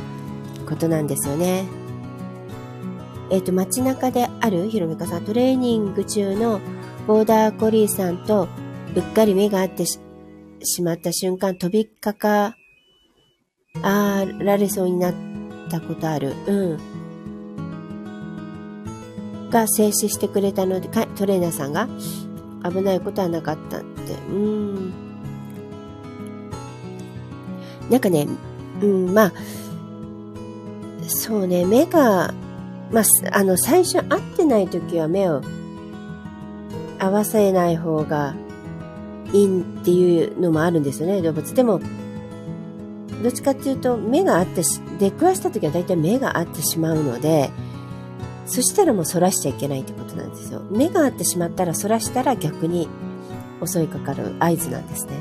[0.68, 1.79] ことなんですよね。
[3.30, 6.60] えっ、ー、と街中であるひろみかさんトレーニング中の
[7.08, 8.48] ボーダーコリーさんと
[8.96, 10.00] うっかり目が合ってし
[10.82, 12.56] まった瞬間飛びかか
[13.82, 15.14] られそうになっ
[15.70, 16.34] たことある。
[16.48, 16.80] うん。
[19.50, 21.88] が静止してくれたので、トレーナーさんが
[22.70, 24.14] 危ないことはなかったって。
[24.30, 24.94] うん。
[27.90, 28.28] なんかね、
[28.82, 29.34] うん、まあ、
[31.08, 32.34] そうね、目が、
[32.92, 35.42] まあ、あの、最初会ってない時は目を
[36.98, 38.36] 合わせない方が
[39.32, 41.54] いいっていうのもあるんですよね、動物。
[41.54, 41.80] でも、
[43.24, 44.64] どっちかっていうと、目が合って
[45.00, 47.50] 出くわした時は大体目が合ってしまうので、
[48.46, 50.62] そしたらもう反らしちゃいけないってことなんですよ。
[50.72, 52.90] 目が合ってしまったら反らしたら逆に
[53.64, 55.12] 襲いかかる合図なんですね。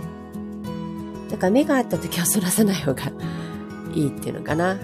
[1.31, 3.13] だから目が合った時は反らさない方が
[3.95, 4.79] いいっていうのかな。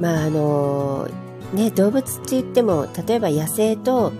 [0.00, 1.08] まああの
[1.54, 4.12] ね動物って言っても例えば野生と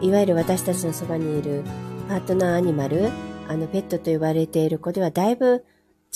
[0.00, 1.62] いわゆる私たちのそばにいる
[2.08, 3.10] パートナーアニマル
[3.48, 5.64] あのペットと言われている子ではだいぶ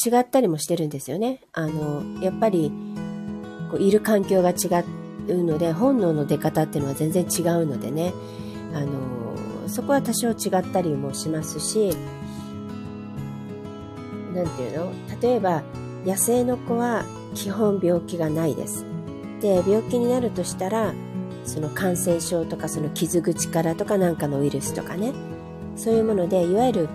[0.05, 1.41] 違ったりもしてるんですよね。
[1.55, 2.71] あの、やっぱり、
[3.71, 4.85] こういる環境が違
[5.29, 8.13] うので、本能の出方っていうのは全然違うのでね、
[8.75, 11.97] あの、そこは多少違ったりもしますし、
[14.35, 14.93] なんていうの？
[15.23, 15.63] 例えば、
[16.05, 17.07] 野生の子は
[17.37, 18.85] 基本病気がないです。
[19.41, 20.93] で、病気になるとしたら、
[21.45, 25.13] その感染症とかその傷口からとかなんかのウイルスとかね、
[25.77, 26.89] そういうもので、いわゆる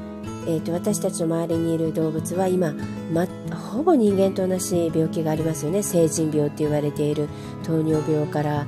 [0.47, 2.73] えーと、私たちの周りにいる動物は今、
[3.13, 5.83] ま、ほぼ人間と同じ病気がありますよね。
[5.83, 7.29] 成人病って言われている
[7.63, 8.65] 糖尿病から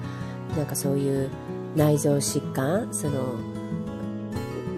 [0.55, 1.29] なんかそういう
[1.75, 3.39] 内臓疾患その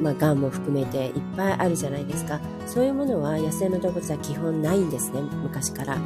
[0.02, 2.40] まあ、がんも含めていっぱいあるじゃないですか。
[2.68, 5.98] そういうものは野生の動物は基本ないんですね昔から。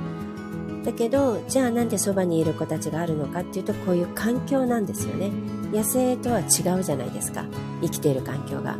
[0.89, 5.29] だけどじゃあなんでそばにいる子たちがあるのかっていうとこういう環境なんですよね。
[5.71, 7.45] 野生とは違うじゃないですか。
[7.81, 8.75] 生きている環境が。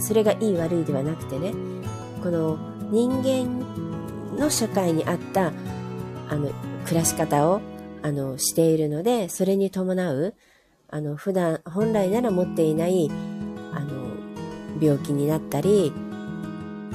[0.00, 1.52] それがいい悪いではなくてね
[2.22, 2.58] この
[2.90, 5.52] 人間の社会に合った
[6.28, 6.50] あの
[6.84, 7.60] 暮らし方を
[8.02, 10.34] あのしているのでそれに伴う
[10.88, 13.10] あの普段本来なら持っていない
[13.72, 14.06] あの
[14.80, 15.92] 病気になったり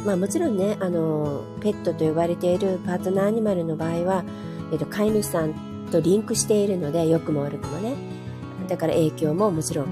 [0.06, 4.24] まあもちろんねあのペットと呼ばれているパートナーアニマルの場合は、
[4.72, 5.54] えっと、飼い主さん
[5.92, 7.96] とリンクしているので良くも悪くもね。
[8.68, 9.88] だから影響ももちろん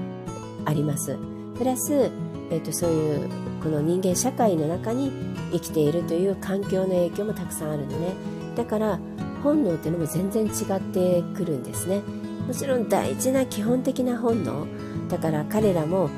[0.64, 1.18] あります。
[1.56, 2.10] プラス
[2.50, 3.28] えーと、そういう
[3.62, 5.12] この人間社会の中に
[5.52, 8.14] 生きているという環境の影響もたくさんあるのね。
[8.56, 8.98] だから
[9.42, 12.02] 本能っていうのも全然違ってくるんですね。
[12.46, 14.66] もちろん大事な基本的な本能。
[15.08, 16.10] だから彼らも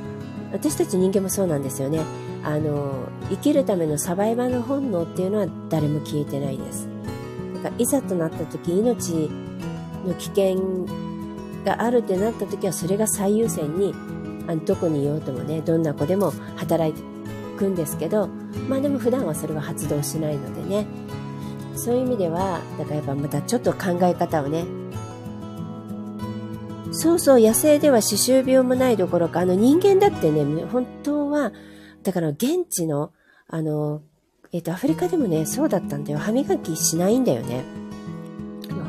[0.52, 2.00] 私たち人間もそうなんですよね。
[2.44, 6.88] あの生きるためのサバイバルの本能っていうのは誰も消えてないです。
[7.54, 9.30] だからいざとなった時命
[10.04, 10.86] の危険
[11.64, 13.94] があるってなった時はそれが最優先に
[14.48, 16.92] あのどこにいようともねどんな子でも働
[17.56, 18.26] くんですけど
[18.68, 20.86] まあでも普段はそれは発動しないのでね。
[21.76, 24.64] そういう意味ではだからやっぱまたちょっと考え方をね
[26.92, 31.52] そうそう野生では歯周病もないどころかあの人間だってね本当は
[32.02, 33.12] だから現地の
[33.48, 34.02] あの
[34.52, 36.18] えっ、とアフリカでもねそうだったんだよ。
[36.18, 37.64] 歯磨きしないんだよね。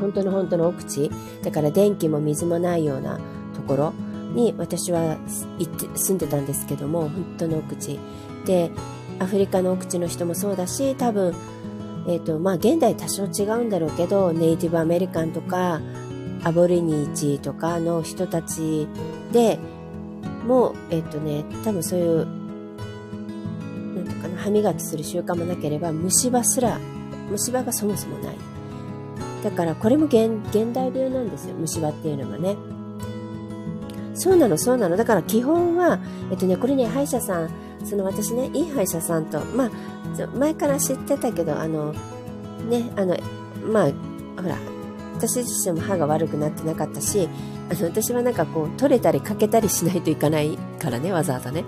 [0.00, 1.10] 本当の本当の奥地。
[1.42, 3.18] だから電気も水もないような
[3.54, 3.92] ところ
[4.34, 5.16] に私は
[5.58, 7.98] 行って住んでたんですけども本当の奥地。
[8.46, 8.70] で
[9.18, 11.34] アフリカの奥地の人もそうだし多分、
[12.08, 15.80] えーとまあ、現代多少違うんだろうけどネイティブアメリカンとか
[16.42, 18.88] アボリニーチとかの人たち
[19.32, 19.58] で
[20.46, 22.26] もう、えっ、とね、多分そういう、
[24.04, 26.78] なんていうかな、歯磨きする習慣もなければ、虫歯すら、
[27.30, 28.36] 虫歯がそもそもない。
[29.42, 30.40] だからこれも現
[30.72, 32.56] 代病なんですよ、虫歯っていうのがね。
[34.14, 34.96] そうなの、そうなの。
[34.96, 35.98] だから基本は、
[36.30, 37.50] えっとね、これね、歯医者さん、
[37.84, 39.70] その私ね、いい歯医者さんと、まあ、
[40.36, 41.92] 前から知ってたけど、あの、
[42.70, 43.16] ね、あの、
[43.70, 44.56] まあ、ほら、
[45.16, 47.28] 私自身も歯が悪くなってなかったし、
[47.70, 51.64] あの、私はなんかこう、取れたりかけたりしないといかないからね、わざわざね。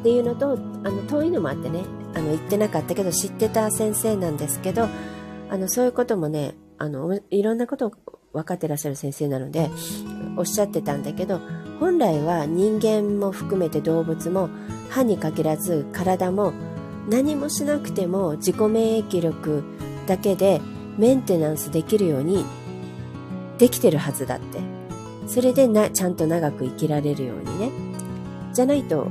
[0.00, 0.56] っていうのと、あ
[0.90, 1.84] の、遠いのもあってね、
[2.14, 4.88] あの、言ってなかったけど、知ってた先生なんですけど、
[5.50, 7.92] あの、そういうこともね、あの、いろんなことを
[8.32, 9.70] 分かってらっしゃる先生なので、
[10.38, 11.40] おっしゃってたんだけど
[11.80, 14.48] 本来は人間も含めて動物も
[14.88, 16.52] 歯に限らず体も
[17.08, 19.64] 何もしなくても自己免疫力
[20.06, 20.60] だけで
[20.96, 22.44] メンテナンスできるように
[23.58, 24.60] できてるはずだって。
[25.26, 27.70] それでな、ちゃんと長く生きられるようにね。
[28.54, 29.08] じゃないと、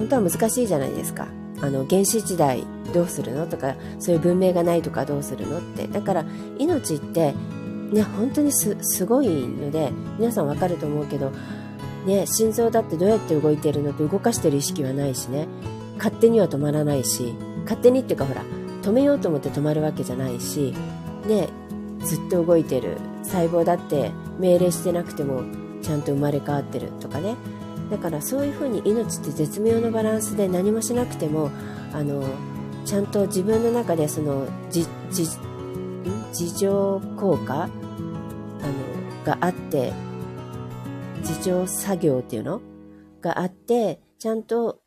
[0.00, 1.28] 本当は難しいじゃないですか。
[1.60, 3.46] あの、原始時代どうするの？
[3.46, 5.86] とか、そういう文明がないとかどうするのって。
[5.88, 6.24] だから、
[6.58, 7.34] 命って、
[7.92, 11.32] ね、本当にす、ごいので、皆さんわかると思うけど、
[12.06, 15.48] ね、心臓だってどうやって動いてるのって動かしてる意識はないしね。
[15.98, 17.34] 勝手には止まらないし、
[17.64, 18.42] 勝手にっていうかほら、
[18.82, 20.72] 止めようと思って止まるわけじゃないし、
[21.26, 21.50] ね、
[22.00, 25.42] ずっと動いてる細胞だって命令してなくても
[25.82, 27.36] ちゃんと生まれ変わってるとかね
[27.90, 31.50] だからそういうふうに命って絶妙なバランスで何もしなくても
[31.92, 32.22] あの
[32.84, 37.72] ちゃんと自分の中でその自情効果あの
[39.24, 39.92] があって
[41.18, 42.60] 自情作業っていうの？
[43.20, 44.80] があってちゃんと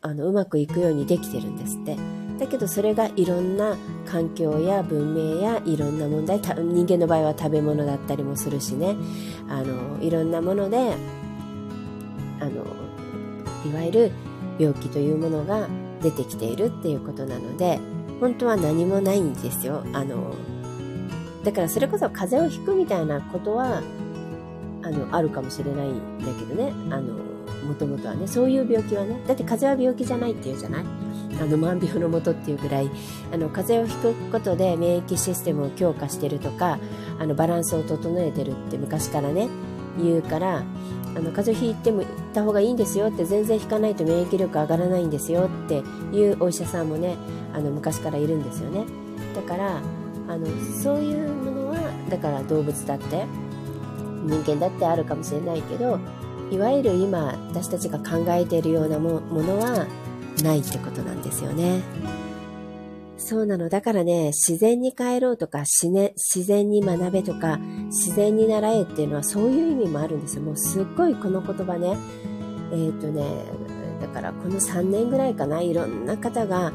[0.00, 1.96] あのうまくいくようにできてるんですって。
[2.38, 8.94] だけどそれがいろんな環境や文明やいろんな問題人間の場合は食べ物だったりもするしね
[9.48, 10.96] あのいろんなもので
[12.40, 12.64] あの
[13.70, 14.12] いわゆる
[14.58, 15.68] 病気というものが
[16.02, 17.78] 出てきているっていうことなので
[18.20, 19.82] 本当は何もないんですよ。
[19.92, 20.34] あの
[21.44, 23.82] だからそれこそ風邪をひくみたいなことは
[24.82, 26.72] あのあるかもしれないんだけどね。
[26.90, 27.14] あの
[27.66, 30.84] もともとはねそういう病気はねだって風邪は病気じゃないっていうじゃない？
[31.40, 32.90] あの万病のもとっていうぐらい
[33.32, 36.78] あの風邪をひくことで免疫システムを強化してるとか
[37.18, 39.48] あのバランスを整えてるって昔からね
[40.00, 40.62] 言うから
[41.16, 45.76] あの風邪ひいても行った方がいいんですよって全然引かないと免疫力上がらないんですよって
[46.14, 47.16] いうお医者さんもね
[47.54, 48.84] あの昔からいるんですよね
[49.34, 49.80] だから
[50.28, 50.46] あの
[50.82, 51.76] そういうものは
[52.10, 53.24] だから動物だって
[54.26, 55.98] 人間だってあるかもしれないけど
[56.50, 59.86] いわゆる今私たちが考えているようなものは
[60.42, 61.80] ないってことなんですよね。
[63.18, 63.68] そうなの。
[63.68, 70.42] だからね、自然に帰ろうとか、ね自然に学べとか、自然に習えっていうのはそういう意味もあるんですよ。
[70.42, 71.96] もうすっごいこの言葉ね、
[72.72, 73.24] えっ、ー、とね、
[74.00, 76.72] だからこの3年ぐらいかな、いろんな方が、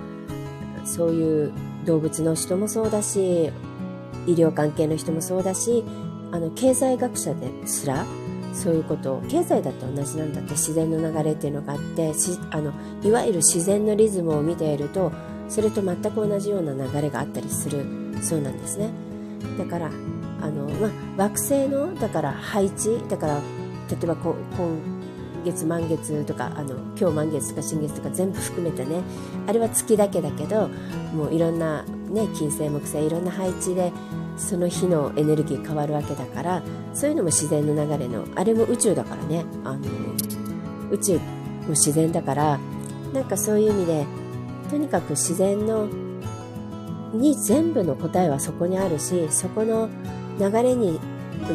[0.85, 1.53] そういう
[1.85, 3.51] 動物の人もそうだし、
[4.25, 5.83] 医療関係の人もそうだし、
[6.31, 8.05] あの、経済学者ですら、
[8.53, 12.11] そういうことを経済だって同じなんだって自然の流れっていうのがあって
[12.51, 15.11] あのいわゆる自然のリズムを見ていると
[15.47, 17.85] それと全く同じような流れがあったりする
[18.21, 18.89] そうなんですね。
[19.57, 19.91] だから
[20.41, 23.41] あの、まあ、惑星のだから配置だから
[23.89, 24.35] 例えば今
[25.43, 29.01] 月満月とかあの今日満月とか新月とか全部含めてね
[29.47, 30.67] あれは月だけだけど
[31.13, 33.91] もういろんな、ね、金星木星いろんな配置で
[34.37, 39.45] その日のエネルギー変わるわけだからそういうのも自然の流れのあれも宇宙だからね。
[39.63, 39.79] あの
[40.91, 42.59] 宇宙も自然だから
[43.13, 44.05] なんかそういう意味で
[44.69, 45.87] とにかく自然の
[47.13, 49.89] に全部の答えはそこにあるしそこの
[50.41, 50.99] 流れに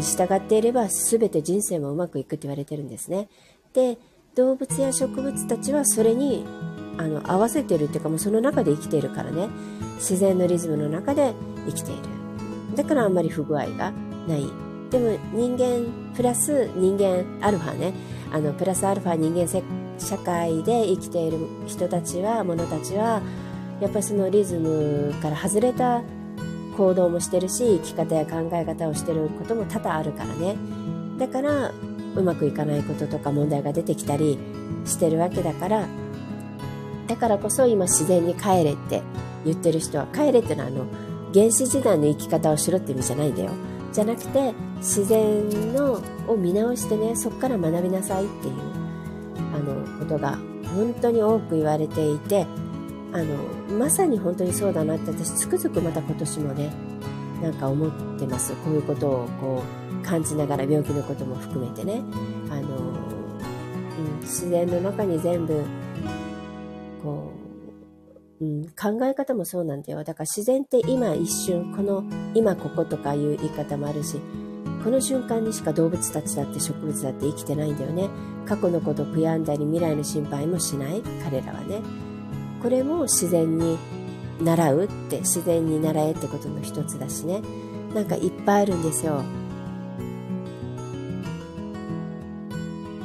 [0.00, 3.28] 従っていれば全て人生もうまくいくって言われてるんですね。
[3.72, 3.98] で
[4.34, 6.44] 動物や植物たちはそれに
[6.98, 9.48] あの合わせてるっていうかもうその中で生きているからね。
[9.96, 11.32] 自然のリズムの中で
[11.66, 12.02] 生きている。
[12.76, 13.92] だからあんまり不具合が
[14.28, 14.46] ない。
[14.90, 17.92] でも人間プラス人間アルファね。
[18.32, 19.48] あのプラスアルファ人間
[19.98, 23.22] 社会で生きている人たちは者たちは
[23.80, 26.02] やっぱりそのリズムから外れた
[26.76, 30.56] 行動もしてるし生き方や考え方をしてることも多々あるからね。
[31.18, 31.72] だから
[32.14, 34.38] うまくいかないこととか問題が出てきたり
[34.84, 35.86] してるわけだから
[37.06, 39.02] だからこそ今自然に帰れって
[39.44, 40.86] 言ってる人は帰れってのはあの
[41.32, 43.50] 原始時代の生き方をしろって意味じゃないんだよ。
[43.92, 48.54] じゃなくて自然のを見直してねそこから学びなさいっていう
[49.54, 50.38] あのことが
[50.74, 52.46] 本当に多く言われていて
[53.16, 56.70] あのまさに本当にそうだなって私つくづくまた今年もね
[57.40, 58.52] なんか思ってます。
[58.56, 59.62] こういうことをこ
[60.02, 62.02] う感じながら病気のことも含めてね。
[62.50, 65.62] あの、うん、自然の中に全部
[67.02, 67.32] こ
[68.40, 70.04] う、うん、考え方もそうなんだよ。
[70.04, 72.04] だから自然って今一瞬この
[72.34, 74.20] 今こことかいう言い方もあるし
[74.84, 78.10] この瞬間にしか動物たちだって植物だって生きてないんだよね。
[78.46, 81.02] 過去のこと悔やんだり未来の心配もしない。
[81.24, 81.80] 彼らはね。
[82.62, 83.78] これも自然に
[84.42, 87.42] 習うって自然に習えってことの一つだしね。
[87.94, 89.22] なんかいっぱいあるんですよ。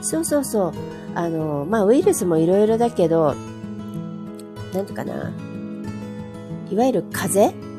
[0.02, 0.74] そうそうそう。
[1.14, 3.36] あのまあウイルスもいろいろだけど
[4.74, 5.32] なんとかな。
[6.70, 7.42] いわゆる風？
[7.42, 7.72] 邪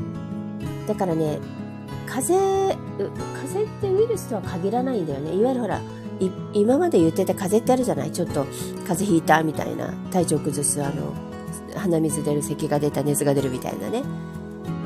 [0.86, 1.38] だからね
[2.06, 2.76] 風邪
[3.34, 5.34] 風邪ってウイルスとは限らないんだよね。
[5.34, 5.80] いわゆるほら
[6.52, 8.12] 今まで言ってた風邪ってあるじゃない？
[8.12, 9.92] ちょっと風邪ひいたみたいな。
[10.10, 11.12] 体調崩すあの
[11.76, 14.02] 鼻水出る咳が出た熱が出るみたいなね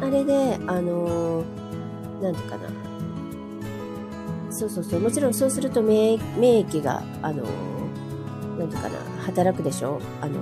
[0.00, 2.86] あれであのー、なんていうかな
[4.56, 5.00] そうそうそう。
[5.00, 7.44] もちろんそうすると免免疫が、あの、
[8.58, 10.40] なんていうかな、働くでしょあの、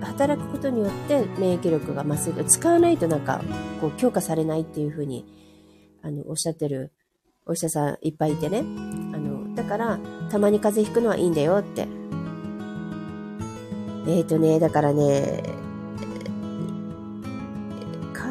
[0.00, 2.44] 働くことによって免疫力が増す。
[2.44, 3.42] 使わないとなんか、
[3.80, 5.26] こう、強化されないっていうふうに、
[6.02, 6.92] あの、おっしゃってる
[7.44, 8.60] お医者さんいっぱいいてね。
[8.60, 9.98] あの、だから、
[10.30, 11.88] たまに風邪ひくのはいいんだよって。
[14.08, 15.42] えっ、ー、とね、だからね、
[18.14, 18.24] か、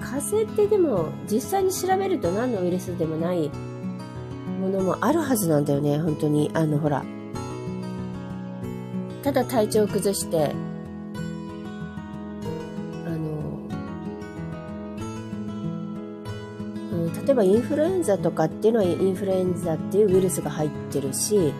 [0.00, 3.50] 風邪ってでも、実際に調べると何のウイルスでもない
[4.60, 6.48] ものもあるはずなんだよね、本当に。
[6.54, 7.04] あの、ほら。
[9.24, 10.54] ただ体調を崩して、
[13.04, 13.16] あの、
[16.92, 21.52] うん例えばインフルエンザとかっていうのはインフルエンザっていうウイルスが入ってるし、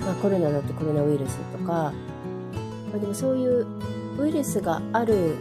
[0.00, 1.94] まあ、コロナだとコロナウイルスとか、
[2.90, 3.66] まあ、でもそういう
[4.18, 5.36] ウイルスがある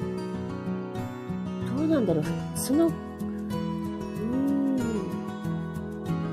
[1.75, 2.23] どうなんだろう。
[2.55, 4.77] そのうーん。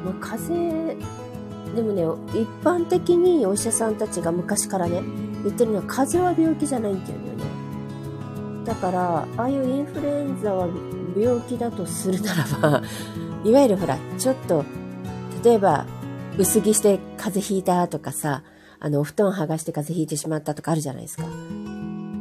[0.04, 0.94] まあ風邪
[1.74, 2.02] でもね
[2.32, 5.02] 一般的にお医者さんたちが昔からね
[5.44, 7.26] 言ってるのは風邪は病気じゃないんだよね。
[8.64, 10.68] だからああいうインフルエンザは
[11.16, 12.82] 病気だとするならば、
[13.44, 14.64] いわゆるほら、ちょっと、
[15.42, 15.86] 例えば、
[16.36, 18.42] 薄着して風邪ひいたとかさ、
[18.86, 21.24] あの、お布団剥がして風邪ひいてしまったとかあるじゃないですか。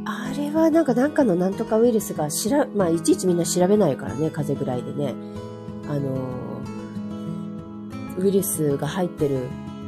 [0.05, 5.13] あれはなんかなんかのなんとかウイルスがしら、まあ、いちいちみんな調べないからね、風邪ぐらいでね。
[5.88, 6.18] あの、
[8.18, 9.41] ウイルスが入ってる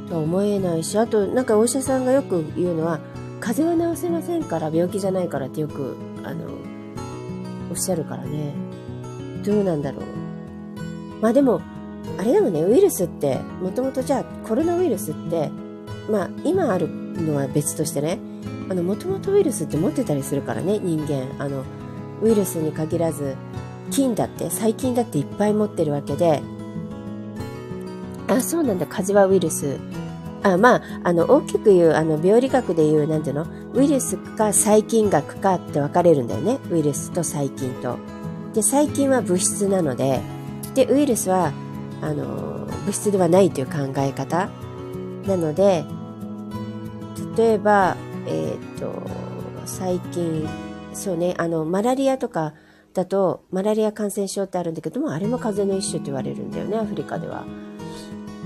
[0.08, 3.00] とは思えないし、あと、なんかお医者さんがよく言うのは、
[3.40, 6.46] 風邪は治せませんから病気じゃないからってよく、あの、
[7.72, 8.54] おっしゃるからね。
[9.44, 10.04] どうなんだろう。
[11.22, 11.60] まあでも、
[12.20, 15.50] あれでもね、ウイルスって、もともとじゃあコロナウイルスって、
[16.10, 18.20] まあ今あるのは別としてね、
[18.70, 21.28] あの、もともとウイルスって持ってたりするからね、人間。
[21.40, 21.64] あの、
[22.22, 23.36] ウイルスに限らず、
[23.92, 26.42] 菌だって、細菌だっていっぱい持ってるわけで、
[28.28, 29.78] あ、そうなんだ、風邪はウイルス。
[30.44, 33.46] あまあ、あの、大きく言う、あの、病理学で言う、なんていうの？
[33.74, 36.58] ウイルスか細菌学かって分かれるんだよね。
[36.72, 37.98] ウイルスと細菌と。
[38.54, 40.20] で細菌は物質なので
[40.74, 41.52] でウイルスは
[42.02, 44.50] あの物質ではないという考え方
[45.28, 45.86] なので
[47.38, 49.08] 例えば、えっ、ー、と
[49.66, 50.48] 細菌
[50.94, 52.54] そうねあのマラリアとか
[52.94, 57.46] だとマラリア感染症ってあるんだけどもあれも風邪の一種って言われるんだよねアフリカでは。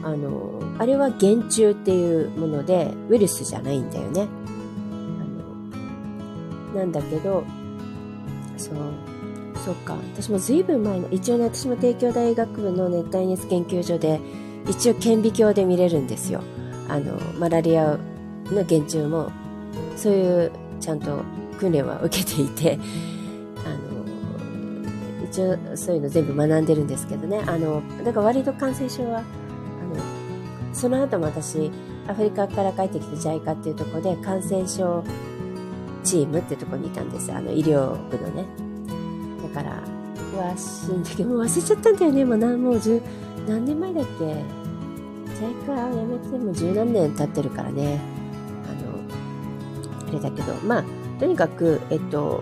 [0.03, 4.27] あのあれは原虫っていうものでウイルスじゃないんだよね。
[6.73, 7.43] あのなんだけど
[8.57, 8.75] そう
[9.63, 9.95] そっか。
[10.15, 14.19] 私も随分前の、一応ね、私も帝京大学部の熱帯熱研究所で、
[14.67, 16.41] 一応顕微鏡で見れるんですよ。
[16.89, 17.99] あの、マラリア
[18.53, 19.31] の原虫も、
[19.95, 21.23] そういうちゃんと
[21.59, 22.79] 訓練は受けていて、
[23.65, 27.41] あの、一応そういうの全部学んでるんですけどね。
[27.47, 29.25] あの、だから割と感染症は、あの、
[30.73, 31.71] その後も私、
[32.07, 35.03] アフリカから帰ってきて JICA っていうところで感染症
[36.03, 38.45] チームってところにいたんですあの医療部のね
[39.53, 39.61] だ。
[39.61, 39.83] から
[40.33, 42.25] 詳しいんだけど、もう忘れちゃったんだよね。
[42.25, 43.01] もう何、もう十、
[43.47, 44.25] 何年前だっけ？
[45.35, 47.99] ジャイカ辞めても十何年経ってるからね。
[50.11, 50.83] れだけど、まあ、
[51.19, 52.41] とにかく、えっと、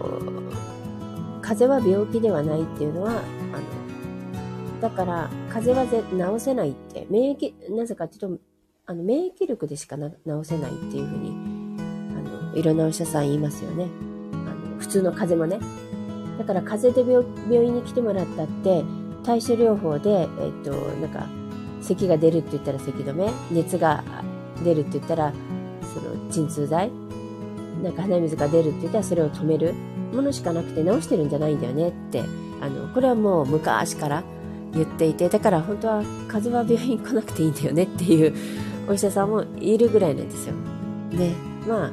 [1.42, 8.38] 風邪は病気ではないっていうのは、あの、だから、風邪は治せないって、免疫、なぜかっていうと、
[8.86, 10.04] あの、免疫力でしか治
[10.44, 13.88] せないっていうふうに、あの、いろんなお医者さん言いますよね。
[14.34, 15.60] あの、普通の風邪もね。
[16.38, 18.84] だから風邪で病院に来てもらったって、
[19.24, 21.28] 対処療法で、えっと、なんか、
[21.82, 24.04] 咳が出るって言ったら咳止め、熱が
[24.64, 25.34] 出るって言ったら、
[25.94, 26.92] その鎮痛剤、
[27.84, 29.74] なんか鼻水が出るって言ったらそれを止める
[30.14, 32.24] ものしかなくて治してるんじゃないんだよねって、
[32.62, 34.24] あの、これはもう昔から
[34.74, 38.34] 言っていて、だから本当は風邪は病院来なくていいんだよねっていう
[38.88, 40.54] お医者さんもいるぐらいなんですよ。
[41.12, 41.34] ね。
[41.68, 41.92] まあ、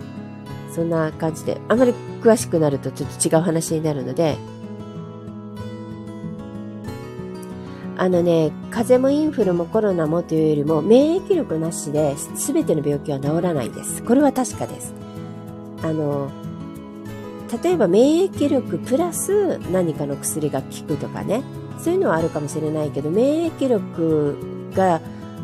[0.75, 4.37] そんな感じで、あまり詳しくなるとちょっと違う話になるので、
[7.99, 14.03] あのね、風邪もインフルもコロナもというよりも、免疫力なしで全ての病気は治らないです。
[14.03, 15.06] これは確かです。
[15.83, 16.31] あの、
[17.63, 21.43] 例えば免疫力プラス何かの薬が効くとかね、
[21.79, 24.37] そういうのはあるかもしれないけど、免疫力
[24.75, 25.01] が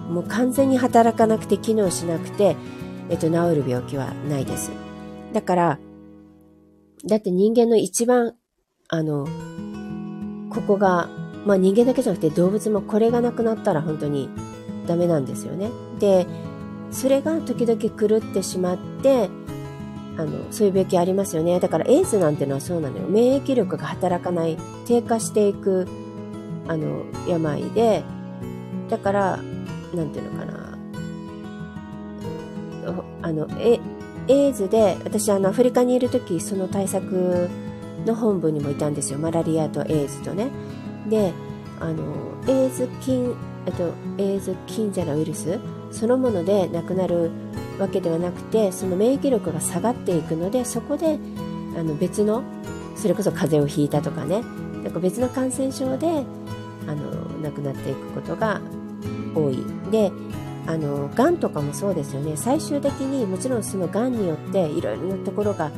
[0.09, 2.57] もう完全に働かなくて機能しなくて、
[3.09, 4.71] えっと、治る病気はないです。
[5.33, 5.79] だから、
[7.05, 8.35] だって人間の一番、
[8.89, 9.27] あの、
[10.51, 11.09] ここが、
[11.45, 14.29] まあ人間だけじゃなくて動物もこれがなくなったら本当に
[14.87, 15.71] ダメなんですよね。
[15.99, 16.27] で、
[16.91, 19.29] それが時々狂ってしまって、
[20.19, 21.59] あの、そういう病気ありますよね。
[21.61, 23.05] だからエイズなんてのはそうなのよ。
[23.09, 24.57] 免疫力が働かない、
[24.87, 25.89] 低下していく
[26.69, 28.03] あの病で
[28.89, 29.37] だから
[29.95, 30.79] なんていうのかな
[33.23, 33.81] あのえ
[34.29, 37.49] エイズで私あのアフリカにいる時その対策
[38.07, 40.49] の本部にもいたんですよマラリアとエイズとね
[41.09, 41.33] で
[41.81, 42.03] あの
[42.49, 43.35] エイズ菌
[43.67, 45.59] えっとエイズ菌じゃないウイルス
[45.93, 47.31] そのもので亡くなる
[47.79, 51.19] わけではなくてその免疫力が下がっていくのでそこで
[51.79, 52.43] あの別の
[52.97, 54.43] それこそ風邪をひいたとかね。
[54.83, 56.25] なんか別の感染症で
[56.89, 58.61] あの亡くなっていくことが
[59.35, 59.65] 多い。
[59.91, 60.13] で
[60.67, 62.37] あのがんとかもそうですよね。
[62.37, 65.71] 最終的にもちろんそのがんによっていろいろなところが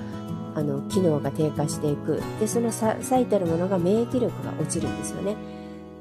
[0.54, 2.22] あの機能が低下していく。
[2.40, 5.36] でその最たるものが免疫力が落ちるんですよね。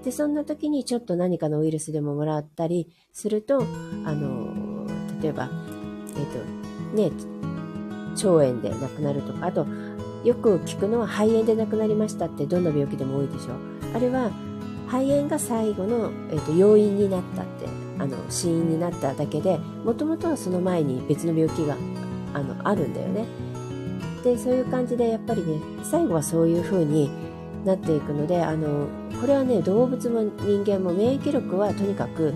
[0.04, 3.62] でそんな時にちょっと何かのウイルスでももらったりすると
[4.06, 4.86] あの
[5.22, 5.49] 例えば
[6.18, 7.12] えっ、ー、とね
[8.16, 9.66] 腸炎で亡くなるとかあと
[10.24, 13.56] よく聞くのは肺炎で亡くなりましたってどんな病気でも多いでしょ
[13.95, 14.32] あれは
[14.88, 17.66] 肺炎が最後の、えーと、要因になったって
[17.97, 21.76] あの死因になっただけでもともとはその前に別の病気が
[22.34, 23.26] あのあるんだよね。
[24.24, 27.10] でそういう感じでやっぱりね最後はそういう風に
[27.66, 28.88] なっていくのであの
[29.20, 32.34] これはね動物も人間も免疫力はとにかく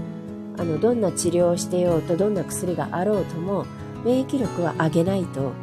[0.57, 3.65] あのどんな治療をしてようとどんな薬があろうとも
[4.03, 5.53] 免疫力は上げないと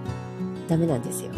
[0.69, 1.31] ダメなんですよ。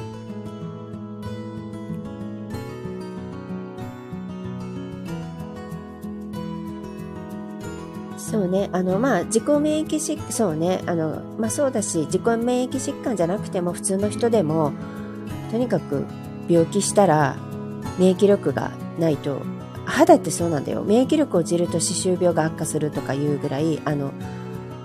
[8.16, 14.72] そうね、あの、まあ、自己免疫疾そうね、あの、まあそうだし、自己免疫疾患じゃなくても普通の人でも、
[15.51, 16.05] とにかく
[16.49, 17.37] 病気したら
[17.99, 19.43] 免疫力がないと
[19.85, 20.83] 肌ってそうなんだよ。
[20.83, 24.13] 免疫力落ちると歯周病が悪化するとかいうぐらいあの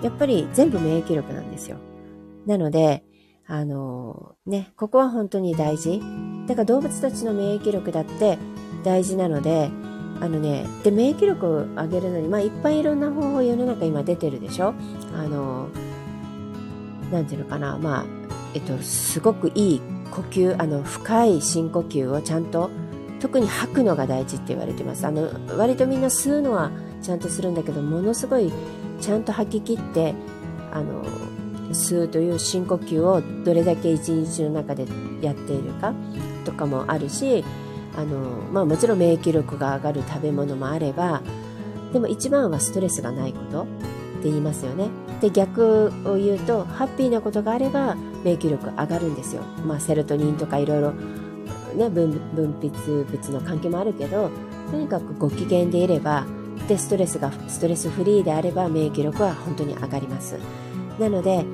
[0.02, 1.76] やっぱり全部免疫力なんですよ。
[2.46, 3.04] なので
[3.46, 6.00] あのねここは本当に大事。
[6.46, 8.38] だから動物たちの免疫力だって
[8.84, 9.70] 大事なので
[10.20, 14.74] あのねで免疫力を上げるのにまあいっぱいいろんな方法世の中今出てるでしょ。
[15.16, 15.68] あの
[17.10, 17.76] なんていうのかな。
[17.78, 18.04] まあ
[18.54, 22.70] えっとすごくいい呼吸あの深い深呼吸をちゃんと
[23.22, 25.06] 特に吐くのが大事って言われてます。
[25.06, 28.52] あの割とみんな吸うのはちゃんとするんだけどものすごい
[29.00, 30.14] ちゃんと吐き切って
[30.72, 31.04] あの
[31.70, 34.86] 吸うという深呼吸をどれだけ一日の中で
[35.20, 35.94] やっているか
[36.44, 37.44] とかもあるし
[37.96, 38.18] あの、
[38.52, 41.22] まあ、もちろん免疫力が上がる食べ物もあれば
[41.92, 43.66] でも一番はストレスがないことっ
[44.22, 44.88] て言いますよね。
[45.20, 47.94] で逆を言うとハッピーなことがあれば
[48.24, 50.94] 免疫力上がるんですよ、まあ、セロトニンとかいろいろ
[51.74, 54.30] ね、分分泌物の関係もあるけど
[54.70, 56.26] とにかくご機嫌でいれば
[56.68, 60.38] でストレスがストレスフリーであれば免疫力は本当に上がります。
[60.98, 61.44] なので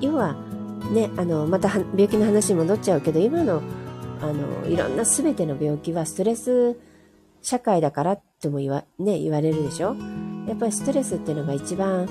[0.00, 0.34] 要は
[0.92, 3.62] ねあのまた病気の話に戻っちゃうけど今の
[4.20, 6.76] あのいろんな全ての病気はストレス
[7.42, 9.94] 社会だからとも言わ,、ね、言われるでしょ？
[10.46, 12.08] やっぱりストレスっていうのが一番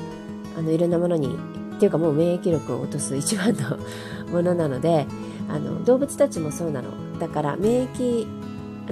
[0.58, 1.36] あのいろんなものに
[1.76, 3.78] っていうかもう免疫力を落とす一番の
[4.32, 5.06] ものなので
[5.50, 7.20] あの動物たちもそうなの。
[7.20, 8.28] だから免疫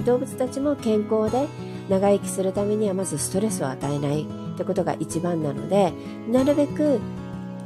[0.04, 1.46] 動物たちも健康で
[1.88, 4.26] 長生きするためにはまずストレスを与えないっ
[4.56, 5.92] てことが一番なので
[6.28, 7.00] なるべく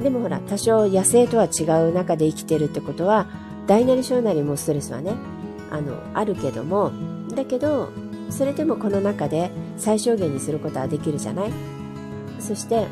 [0.01, 3.27] でもほら多少野生とは違う中で生きてるってことは
[3.67, 5.15] 大なり小なりもストレスはね
[5.71, 6.93] あのあるけども
[7.35, 7.91] だけど
[8.29, 11.53] それでもこの中で最小限にすることはできるじゃない？
[12.39, 12.87] そして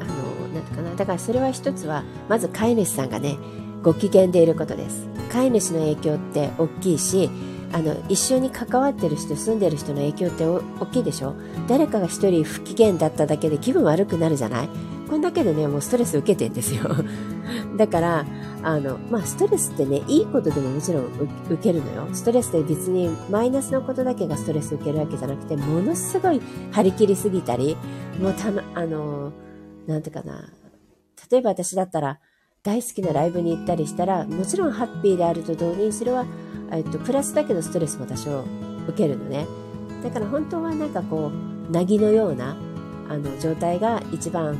[0.00, 0.94] あのなんかな。
[0.94, 3.36] だからそれは一つはまず飼い主さんがね
[3.84, 5.06] ご機嫌でいることです。
[5.30, 7.30] 飼い主の影響って大きいし
[7.72, 11.34] あの一緒に関わってる人住んでる人の影響って大きいでしょ？
[11.68, 14.68] 誰かが1人不機嫌だっただけで気分悪くなるじゃない？
[15.10, 16.84] こんだけでねもうストレス受けてんですよ。
[17.76, 18.26] だから
[18.62, 21.04] あの、まあ、ストレスってねいいことでももちろん
[21.50, 22.06] 受けるのよ。
[22.12, 27.76] ストレスって別にマイナスのことだけがストレス受けるわけじゃなくてものすごい張り切りすぎたり
[28.20, 29.32] もうたあの
[29.86, 30.48] なんていうかな。
[31.30, 32.18] 例えば私だったら
[32.64, 36.24] 大好きなライブに行ったりしたら、もちろんハッピーであると同時にそれは、
[36.72, 38.42] えっと、プラスだけどストレスも多少
[38.88, 39.46] 受けるのね。
[40.02, 41.30] だから本当はなんかこ
[41.68, 42.56] う、なぎのような、
[43.10, 44.56] あの、状態が一番、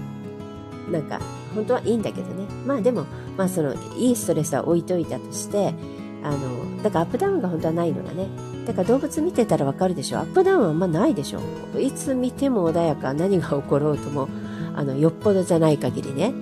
[0.92, 1.18] なんか、
[1.54, 2.46] 本当はいいんだけどね。
[2.66, 3.06] まあでも、
[3.38, 5.74] まあその、いいストレスは置いといたとして、
[6.22, 8.28] あの、だからアップダウンが本当はないのがね。
[8.66, 10.18] だから動物見てたらわかるでしょ。
[10.18, 11.40] アップダウンはあんまないでしょ。
[11.80, 14.28] いつ見ても穏やか、何が起ころうとも、
[14.74, 16.34] あの、よっぽどじゃない限りね。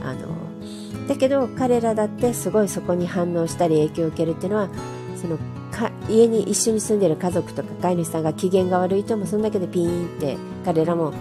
[0.00, 0.37] あの、
[1.08, 4.68] だけど彼らだってすごいそこに反応したり影響を受けるっていうのは
[5.16, 5.38] その
[5.72, 11.14] か家に一緒に住んでる家族とか飼い主さんが機嫌が悪いともそんだけでピーンって彼らも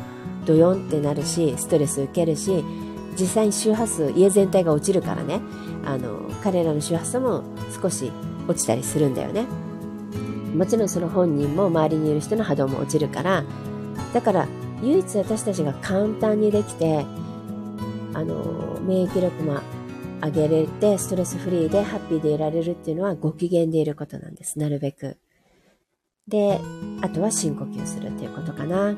[0.46, 2.64] ドヨンってなるしストレス受けるし
[3.18, 5.40] 実際に周波数家全体が落ちるからね
[5.86, 7.44] あの彼らの周波数も
[7.82, 8.12] 少し
[8.48, 9.46] 落ちたりするんだよね。
[10.56, 13.44] もちろんその本人も周りにいる人の波動も落ちるから
[14.14, 14.48] だから
[14.82, 17.06] 唯一私たちが簡単にできて
[18.14, 19.60] あの免疫力も
[20.22, 24.60] 上げれてストレスフリーでハッピーでいられるっていうのはご機嫌でいることなんです。
[24.60, 25.18] なるべく。
[26.28, 26.60] で
[27.02, 28.96] あとは深呼吸するっていうことかな。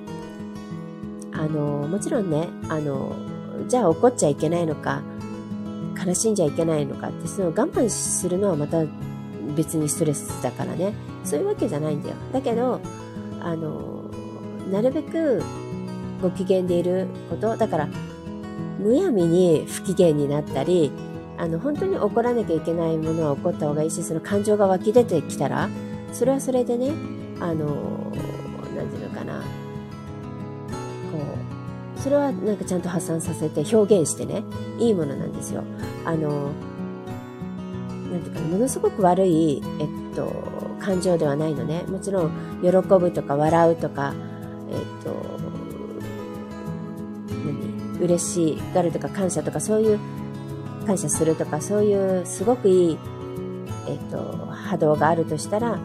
[1.31, 3.15] あのもちろんねあの
[3.67, 5.03] じゃあ怒っちゃいけないのか
[6.05, 8.83] 悲しんじゃいけないのかってその我慢するのはまた
[9.55, 10.93] 別にストレスだからね。
[11.23, 12.15] そういうわけじゃないんだよ。
[12.31, 12.79] だけど
[13.41, 14.09] あの
[14.71, 15.43] なるべく
[16.21, 17.55] ご機嫌でいること。
[17.57, 17.89] だから
[18.79, 20.91] むやみに不機嫌になったり
[21.39, 25.69] あの本当に怒らなきゃいけないものは怒った方がいいしその感情が湧き出てきたら
[26.11, 26.91] それはそれでね
[27.39, 28.11] あの
[28.75, 29.39] 何て言うのかな。
[29.39, 29.43] こ
[31.97, 34.43] うそれはなんかちゃんと発散させて表現してね
[34.79, 35.63] いいものなんですよ。
[36.03, 36.51] あの
[38.11, 40.29] なんていうかものすごく悪い、えっと、
[40.79, 41.83] 感情ではないのね。
[41.83, 42.31] もちろん
[42.61, 44.13] 喜ぶとか笑うとか
[44.69, 45.15] えっと
[47.45, 47.99] 何？
[48.01, 49.99] 嬉しがるとか感謝とかそういう
[50.89, 52.97] 感謝するとかそういうすごくいい、
[53.87, 54.17] えっと、
[54.47, 55.77] 波動があるとしたら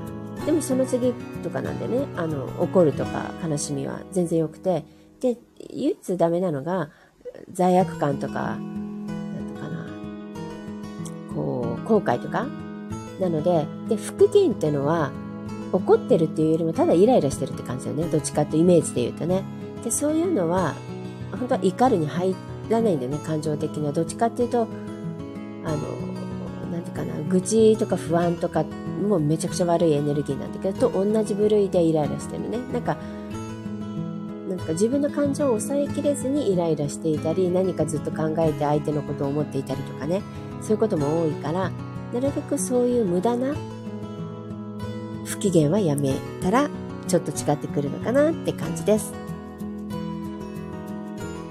[0.46, 4.86] でもその次とかなんでねあの怒るとか悲しみは全然よくて
[5.20, 5.36] で
[5.68, 6.88] 唯一ダメなのが
[7.52, 8.56] 罪悪感とか
[11.34, 12.46] こう後悔とか
[13.20, 15.12] なのでで復元っていうのは
[15.72, 18.04] 怒ってるっていうよりもただイライラしてるって感じだよね。
[18.04, 19.42] どっちかってイメージで言うとね。
[19.82, 20.74] でそういうのは
[21.32, 22.34] 本当は怒るに入
[22.70, 23.92] らないんだよね感情的には。
[23.92, 24.66] どっちかっていうと
[25.64, 25.78] あの
[26.70, 32.96] 何て言うかな愚痴とか不安とかもうめちゃくちゃ悪いエネルギーなんだけどと同じ部類でイライラしてるねなんか
[34.48, 40.22] なんか自分の感情を抑えきれずにイライラしていたり何かずっと考えて相手のことを思っていたりとかね
[40.60, 41.70] そういうことも多いから
[42.12, 43.54] なるべくそういう無駄な
[45.24, 46.68] 不機嫌はやめたら
[47.08, 49.12] ちょっと違ってくるのかなって感じです。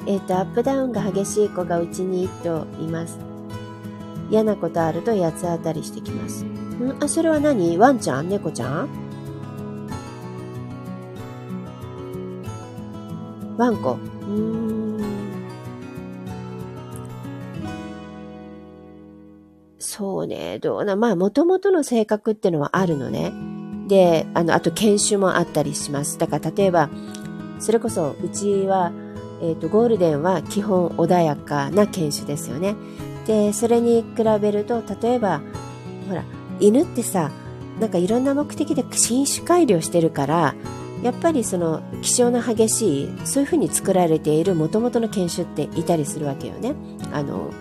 [0.05, 3.32] えっ、ー、と、アップダウンが激しい子がうちに1頭います。
[4.33, 6.43] 嫌なことあると八つ当たりしてきます。
[6.43, 6.97] ん？
[6.99, 7.77] あ、それは何？
[7.77, 8.29] ワンちゃん？
[8.29, 8.89] 猫ちゃん？
[13.55, 13.91] ワンコ。
[13.91, 14.97] うん。
[19.77, 23.31] そうね、どうな、まあ、もともとの性格っていうのはあるのね。
[23.87, 26.17] で、あの、あと犬種もあったりします。
[26.17, 26.89] だから例えば、
[27.59, 28.91] それこそ、うちは、
[29.43, 32.75] えっ、ー、と、ゴールデンは基本穏やかな犬種ですよね。
[33.25, 35.41] で、それに比べると、例えば、
[36.09, 36.23] ほら、
[36.59, 37.31] 犬ってさ、
[37.79, 40.55] なんかいろんな目的で新種改良してるから、
[41.01, 46.75] やっぱりその気性の激しいそういうふうに作られているもともとの犬種っていたりするわけよね。
[47.11, 47.51] あの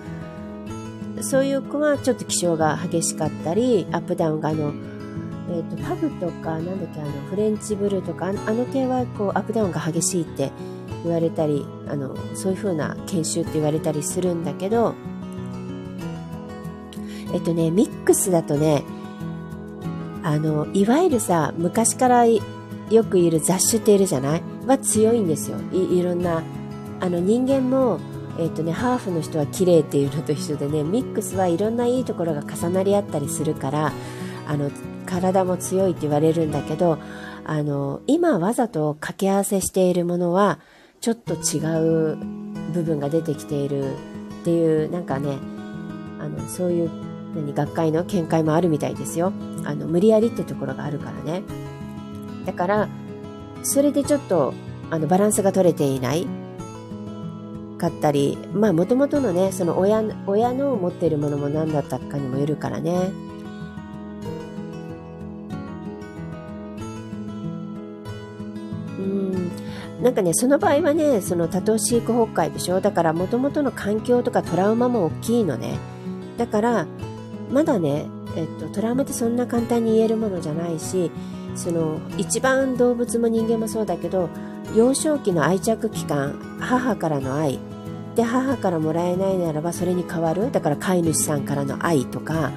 [1.22, 4.72] そういう子はちょっと気性が激しかったり、アップダウンがあの、
[5.50, 10.50] え、ー、と、パブとか、なんだっけ、あの、フレンチブルーとか、あの系はこう、アップダウンが激しいって
[11.04, 14.94] 言われたり、あの、そういう風な研修って言われたりするんだけど、
[17.32, 18.84] えっとね、ミックスだとね、
[20.22, 22.40] あの、いわゆるさ、昔からよ
[23.08, 24.42] くいる雑種っているじゃない？
[24.66, 25.58] は強いんですよ。
[25.72, 26.42] いいろんな、
[27.00, 27.98] あの人間も
[28.38, 33.92] えっ、とね、ハーフの人は綺麗っていうのと一緒でね、ミックスはいろんないいところが重なり合ったりするから、
[34.48, 34.70] あの、
[35.04, 36.98] 体も強いって言われるんだけど、
[37.44, 40.60] あの、今わざと掛け合わせしているものは、
[41.00, 41.58] ちょっと違
[42.12, 42.16] う
[42.72, 43.96] 部分が出てきている
[44.40, 45.36] っていう、なんかね、
[46.18, 46.90] あの、そういう、
[47.34, 49.32] 何、学会の見解もあるみたいですよ。
[49.64, 51.42] あの、無理やりってところがあるからね。
[52.46, 52.88] だから、
[53.62, 54.54] それでちょっと、
[54.90, 56.26] あの、バランスが取れていない。
[57.78, 63.10] かったり、まあもともとのね、その親親の持っているものも何だったかにもよるからね。
[69.00, 69.50] うん。
[70.00, 72.80] なんかね、その場合はね、その多頭飼育崩壊でしょ？
[72.80, 75.76] だからもともとの環境とかトラウマも大きいのね。
[76.38, 76.86] だから、
[77.52, 81.10] まだね、えっと、トラウマってそんな簡単に言えるものじゃないし、
[81.54, 84.28] その一番動物も人間もそうだけど
[84.74, 87.58] 幼少期の愛着期間母からの愛
[88.14, 92.52] で母からもらえないならばそれに変わるだから飼い主さんからの愛とか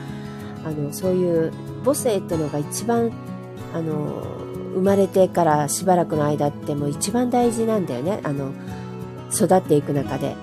[0.65, 1.51] あのそういう
[1.83, 3.11] 母性ってのが一番
[3.73, 4.23] あの
[4.73, 8.51] 生まれてからしばらくの間ってもう一番大事なんだよねあの
[9.31, 10.35] 育っていく中で。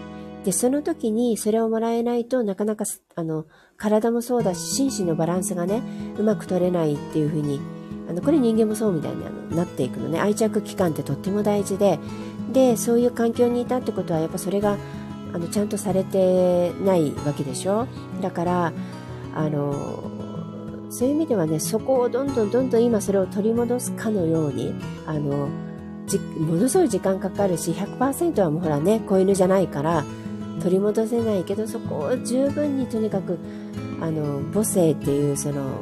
[0.45, 2.85] でその時にそれをもらえないとなかなか
[3.15, 5.83] あの体もそうだし心身のバランスがね
[6.19, 7.61] うまく取れないっていう風に
[8.09, 10.21] あのこれ人間もそうみたいにあのなっていくのね。
[10.21, 11.99] 愛着期間ってとっても大事で
[12.53, 14.77] でそういう環境にいたってことはやっぱそれが
[15.33, 17.87] あのちゃんとされてないわけでしょ？
[18.21, 18.73] だから
[19.35, 20.11] あの
[20.91, 24.75] そういう意味ではね、そこをどんどんどんどん今それを取り戻すかのように、
[25.07, 25.49] あの、
[26.39, 30.05] ものすごい時間かかるし、100%はもうほらね、子犬じゃないから、
[30.63, 33.39] 取り戻せないけど、そこを十分にとにかく、
[34.01, 35.79] あの、母性っていう、その、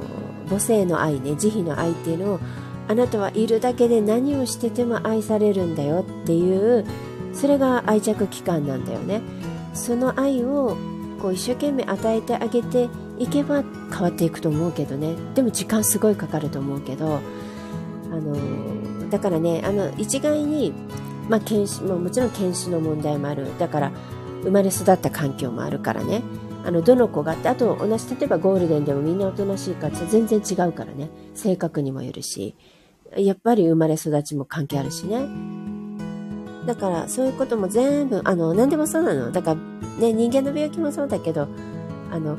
[0.49, 2.41] 母性の愛ね、慈悲の愛っていうのを、
[2.89, 6.85] あなたはいるだけで何をしてても愛されるんだよっていう、
[7.33, 9.21] それが愛着期間なんだよね。
[9.75, 10.77] その愛を
[11.21, 13.63] こう一生懸命与えてあげていけば
[13.93, 17.21] 変わっていくと思うけどねでも時間すごいかかると思うけど
[18.11, 20.73] あのだからねあの一概に、
[21.29, 23.93] まあ、検視ももちろん検視の問題もあるだから
[24.43, 26.23] 生まれ育った環境もあるからね。
[26.65, 31.09] あのどの子がってあと同じ例えばゴールデンでもみんなおとなしいかって全然違うからね。
[31.35, 32.55] 性格にもよるし。
[33.17, 35.27] やっぱり生まれ育ちも関係あるしね。
[36.67, 39.33] だからそういうことも全部あの何でもそうなの。
[39.33, 39.57] だから
[39.99, 41.49] ね人間の病気もそうだけど
[42.13, 42.37] あの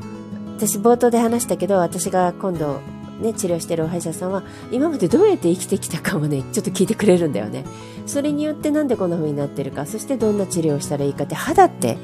[0.56, 2.80] 私冒頭で話したけど私が今度
[3.22, 7.64] ね、治療してるお歯医者さんは今までどうやって生きてきたかもねちょっと聞いてくれるんだよね。
[8.06, 11.96] それによってなんでこんな風になってるかそしてどんな治療をしたらいいかって肌って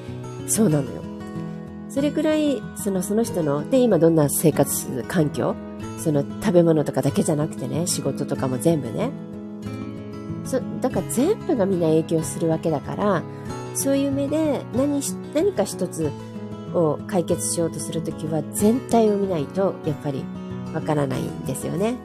[0.46, 1.02] そうなのよ。
[1.90, 5.56] それぐらいそのその人ので今どんな生活環境
[5.98, 9.10] その食べ物とかだけじゃなくてね仕事とかも全部ね。
[10.44, 13.22] そだから全部がみんな影響するわけだから
[13.74, 15.00] そういう目で何
[15.34, 16.10] 何か一つ
[16.74, 20.24] を解決しようとするときは全体を見ないとやっぱり
[20.74, 21.96] わからないんですよね。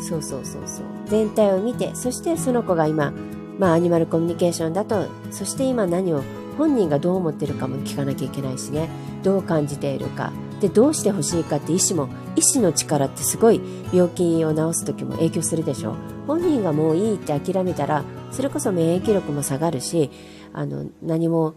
[0.00, 0.84] そうそうそうそう。
[1.06, 3.12] 全体を見て、そしてその子が今、
[3.58, 6.22] まあアニマルコミュニケーションだと、そして今何を
[6.56, 8.88] 本人がどう思ってるかも聞かなきゃいけないしね。
[9.22, 10.32] どう感じているか。
[10.60, 13.60] で、どうしてほしいかって意思も、意思の力ってすごい
[13.92, 15.94] 病気を治す時も影響するでしょ。
[16.26, 20.10] 本人がもういいって諦めたら、それこそ免疫力も下がるし、
[20.52, 21.54] あの、何も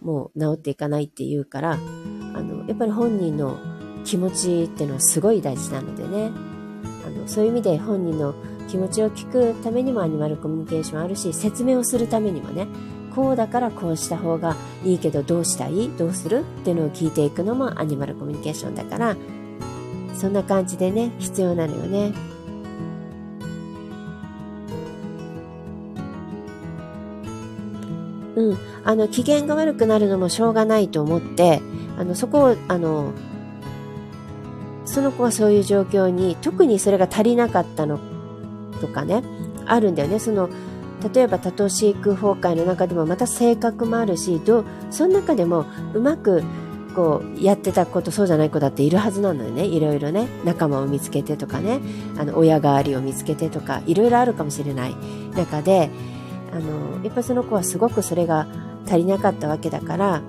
[0.00, 1.76] もう治っていかないっていうから、あ
[2.42, 3.58] の、やっぱり本人の
[4.08, 6.30] 気持ちっていうのはすごい大事なのでね。
[7.06, 8.34] あの、そういう意味で本人の
[8.68, 12.66] 気持ちを聞くためにもアニマルコミュニケーションあるし、説明をするためにもね、
[13.14, 15.90] こうだからこうした方がいいけどどうしたい？
[15.90, 16.40] どうする？
[16.40, 19.16] っていうのを聞いていくのもアニマルコミュニケーションだから、
[20.14, 22.14] そんな感じでね、必要なのよね。
[28.36, 28.58] うん。
[28.84, 31.60] あの、機嫌が悪くなるのもしょうがないと思って、
[31.98, 33.12] あの、そこを、あの、
[34.88, 38.00] その子はそういう状況に、特にそれが足りなかったの
[38.80, 39.22] とかね、
[39.66, 40.18] あるんだよね。
[40.18, 40.48] その、
[41.14, 46.42] 例えば多頭飼育崩壊の中でもまた性格もあるし、どう、その中でもうまく、
[46.96, 49.64] こう、やってた子とそうじゃない子だっているはずなのよね。
[49.64, 50.26] いろいろね。
[50.44, 51.80] 仲間を見つけてとかね。
[52.18, 54.96] あの、親代わりを見つけてとか、いろいろあるかもしれない
[55.36, 55.90] 中で、
[56.50, 58.48] あの、やっぱその子はすごくそれが
[58.86, 60.22] 足りなかったわけだから、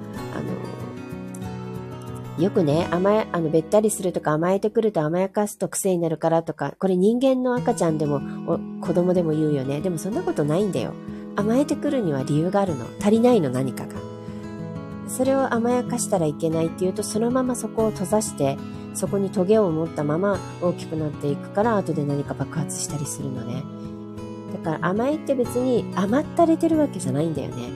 [2.39, 8.21] よくね、甘え、あの、べったりするとか甘えてくると甘やかすと癖になるからとか、これ人間の赤ちゃんでも、
[8.79, 9.81] 子供でも言うよね。
[9.81, 10.93] でもそんなことないんだよ。
[11.35, 12.85] 甘えてくるには理由があるの。
[13.01, 13.95] 足りないの何かが。
[15.09, 18.57] それを甘やかしたらいけないっていうと、そのままそこを閉ざして、
[18.93, 23.63] そこにトゲを持ったまま大きくなっていくから、後で何か爆発したりするのね。
[24.53, 27.69] だから甘えって別に甘ったれてるわけじゃないんだよね。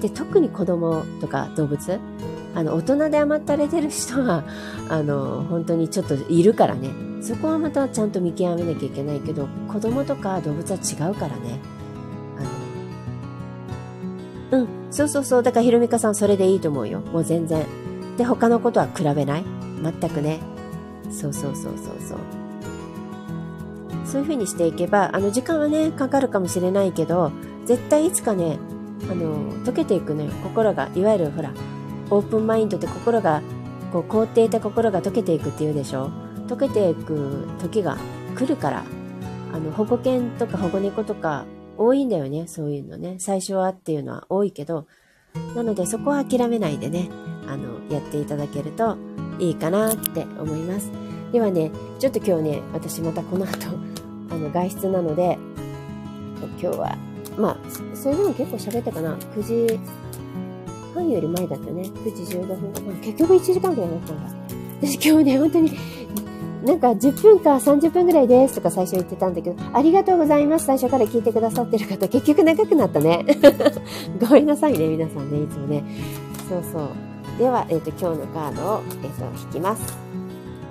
[0.00, 1.98] で、特に子供とか動物、
[2.56, 4.42] あの、大人で甘ったれてる人は、
[4.88, 6.90] あの、本当にちょっといるからね。
[7.20, 11.60] そこはまたちゃんと見極めなきゃいけないけど、子供とか動物は違うからね。
[14.50, 15.42] あの、うん、そうそうそう。
[15.42, 17.00] だからひろみかさんそれでいいと思うよ。
[17.12, 17.62] もう全然。
[18.16, 19.44] で、他のことは比べない？
[19.82, 20.40] 全くね。
[21.10, 22.18] そうそうそうそうそう。
[24.06, 27.32] そういう風にしていけば、あの、時間はね、かかるかもしれないけど、
[27.66, 28.58] 絶対いつかね、
[29.10, 30.30] あの、溶けていくのよ。
[30.42, 31.50] 心が、いわゆるほら、
[32.10, 33.42] オープンマインドって心が、
[33.92, 36.10] こう、凍っていた心が溶けていくっていうでしょ？
[36.46, 37.96] 溶けていく時が
[38.36, 38.84] 来るから、
[39.52, 41.44] あの、保護犬とか保護猫とか
[41.76, 43.16] 多いんだよね、そういうのね。
[43.18, 44.86] 最初はっていうのは多いけど、
[45.54, 47.08] なのでそこは諦めないでね、
[47.46, 48.96] あの、やっていただけると
[49.38, 50.90] いいかなって思います。
[51.32, 53.66] ではね、ちょっと今日ね、私またこの後、
[54.30, 55.38] あの、外出なので、
[56.60, 56.96] 今日は
[57.36, 57.56] まあ、
[57.94, 59.80] それでも結構喋ったかな？9時
[60.96, 61.82] 半より前だったね。
[61.82, 62.86] 9時15分。
[62.86, 64.46] まあ、結局1時間ぐらいだったんだ。
[64.80, 65.72] 私今日ね、本当に、
[66.64, 70.66] なんか10分か30分ぐらいですとか最初言ってたんだけど、ありがとうございます。
[70.66, 73.24] 最初から聞いてくださってる方、結局長くなったね。
[74.20, 75.84] ごめんなさいね、皆さんね、いつもね。
[76.48, 77.38] そうそう。
[77.38, 80.06] では、えっ、ー、と、今日のカードを、えっ、ー、と、引きます。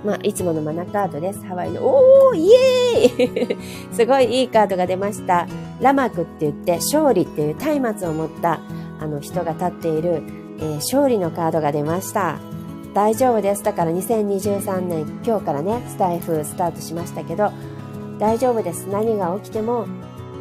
[0.04, 1.44] まあ、いつものマナカードです。
[1.46, 1.80] ハワイの。
[1.82, 3.56] おーイエーイ
[3.92, 5.46] すごいいいカードが出ました。
[5.80, 8.60] ラマクって言って、勝利っていう松明を持った
[9.00, 10.22] あの人が立っている、
[10.58, 12.38] えー、勝利のカードが出ました。
[12.94, 13.62] 大丈夫です。
[13.62, 17.52] だから2023年今日からねスタイフスタートしましたけど
[18.18, 18.86] 大丈夫です。
[18.88, 19.86] 何が起きても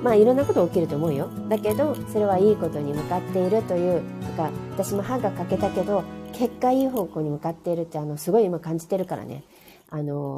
[0.03, 1.29] まあいろんなこと起きると思うよ。
[1.49, 4.01] だけどそれはいいことに向かっているという
[4.37, 9.43] か私も歯が欠けたけど結果いい方向に向かっているってあのすごい今感じてるからね。
[9.97, 10.37] あの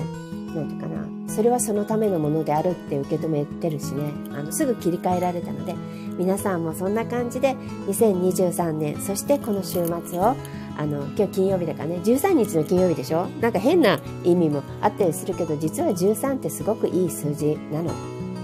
[0.53, 1.07] 何て言うかな。
[1.27, 4.11] それはそのためのものであるって受け止めてるしね。
[4.31, 5.73] あのすぐ切り替えられたので
[6.17, 7.55] 皆さんもそんな感じで
[7.87, 10.35] 2023年そしてこの週末を
[10.77, 13.25] あの今日金曜日だからね13日の金曜日でしょ？
[13.41, 17.91] なんか変な意味もあったりするけど実は13ってすごくいい数字なの。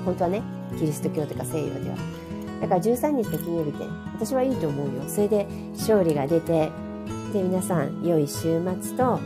[0.06, 0.42] 本当はね
[0.80, 1.96] キリスト教とか西洋では。
[2.62, 3.84] だから13日の金曜日って
[4.16, 5.04] 私はいいと思うよ。
[5.08, 5.46] それで
[5.78, 6.72] 勝利が出て
[7.34, 9.20] で皆さん良い週末と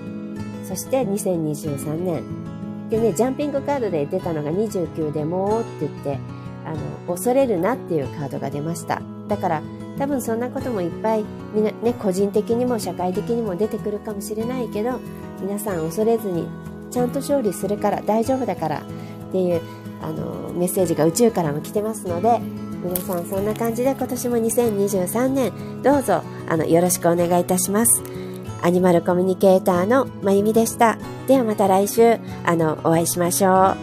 [0.68, 6.20] そして2023年でねジャンピングカードで出たのが29でもって言って
[6.66, 9.62] あの恐れるなっていうカードが出ましただから
[9.98, 15.00] 多分そんなこともいっぱいみな、ね、個人的にも社会的にも出てくるかもしれないけど
[15.42, 16.48] 皆さん恐れずに
[16.92, 19.62] ちゃんと勝利するから大丈夫だからっていう
[20.02, 22.40] あのメッセージが宇宙からも来てますので
[22.84, 28.27] 皆さんそんな感じで今年も2023年どうぞあのよろしくお願いいたします。
[28.62, 30.98] アニマルコミュニケーターのまゆみでした。
[31.28, 33.78] ではまた来週あのお会いしましょう。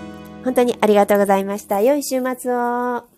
[0.44, 1.80] 本当にありがとうございました。
[1.80, 3.13] 良い週末を。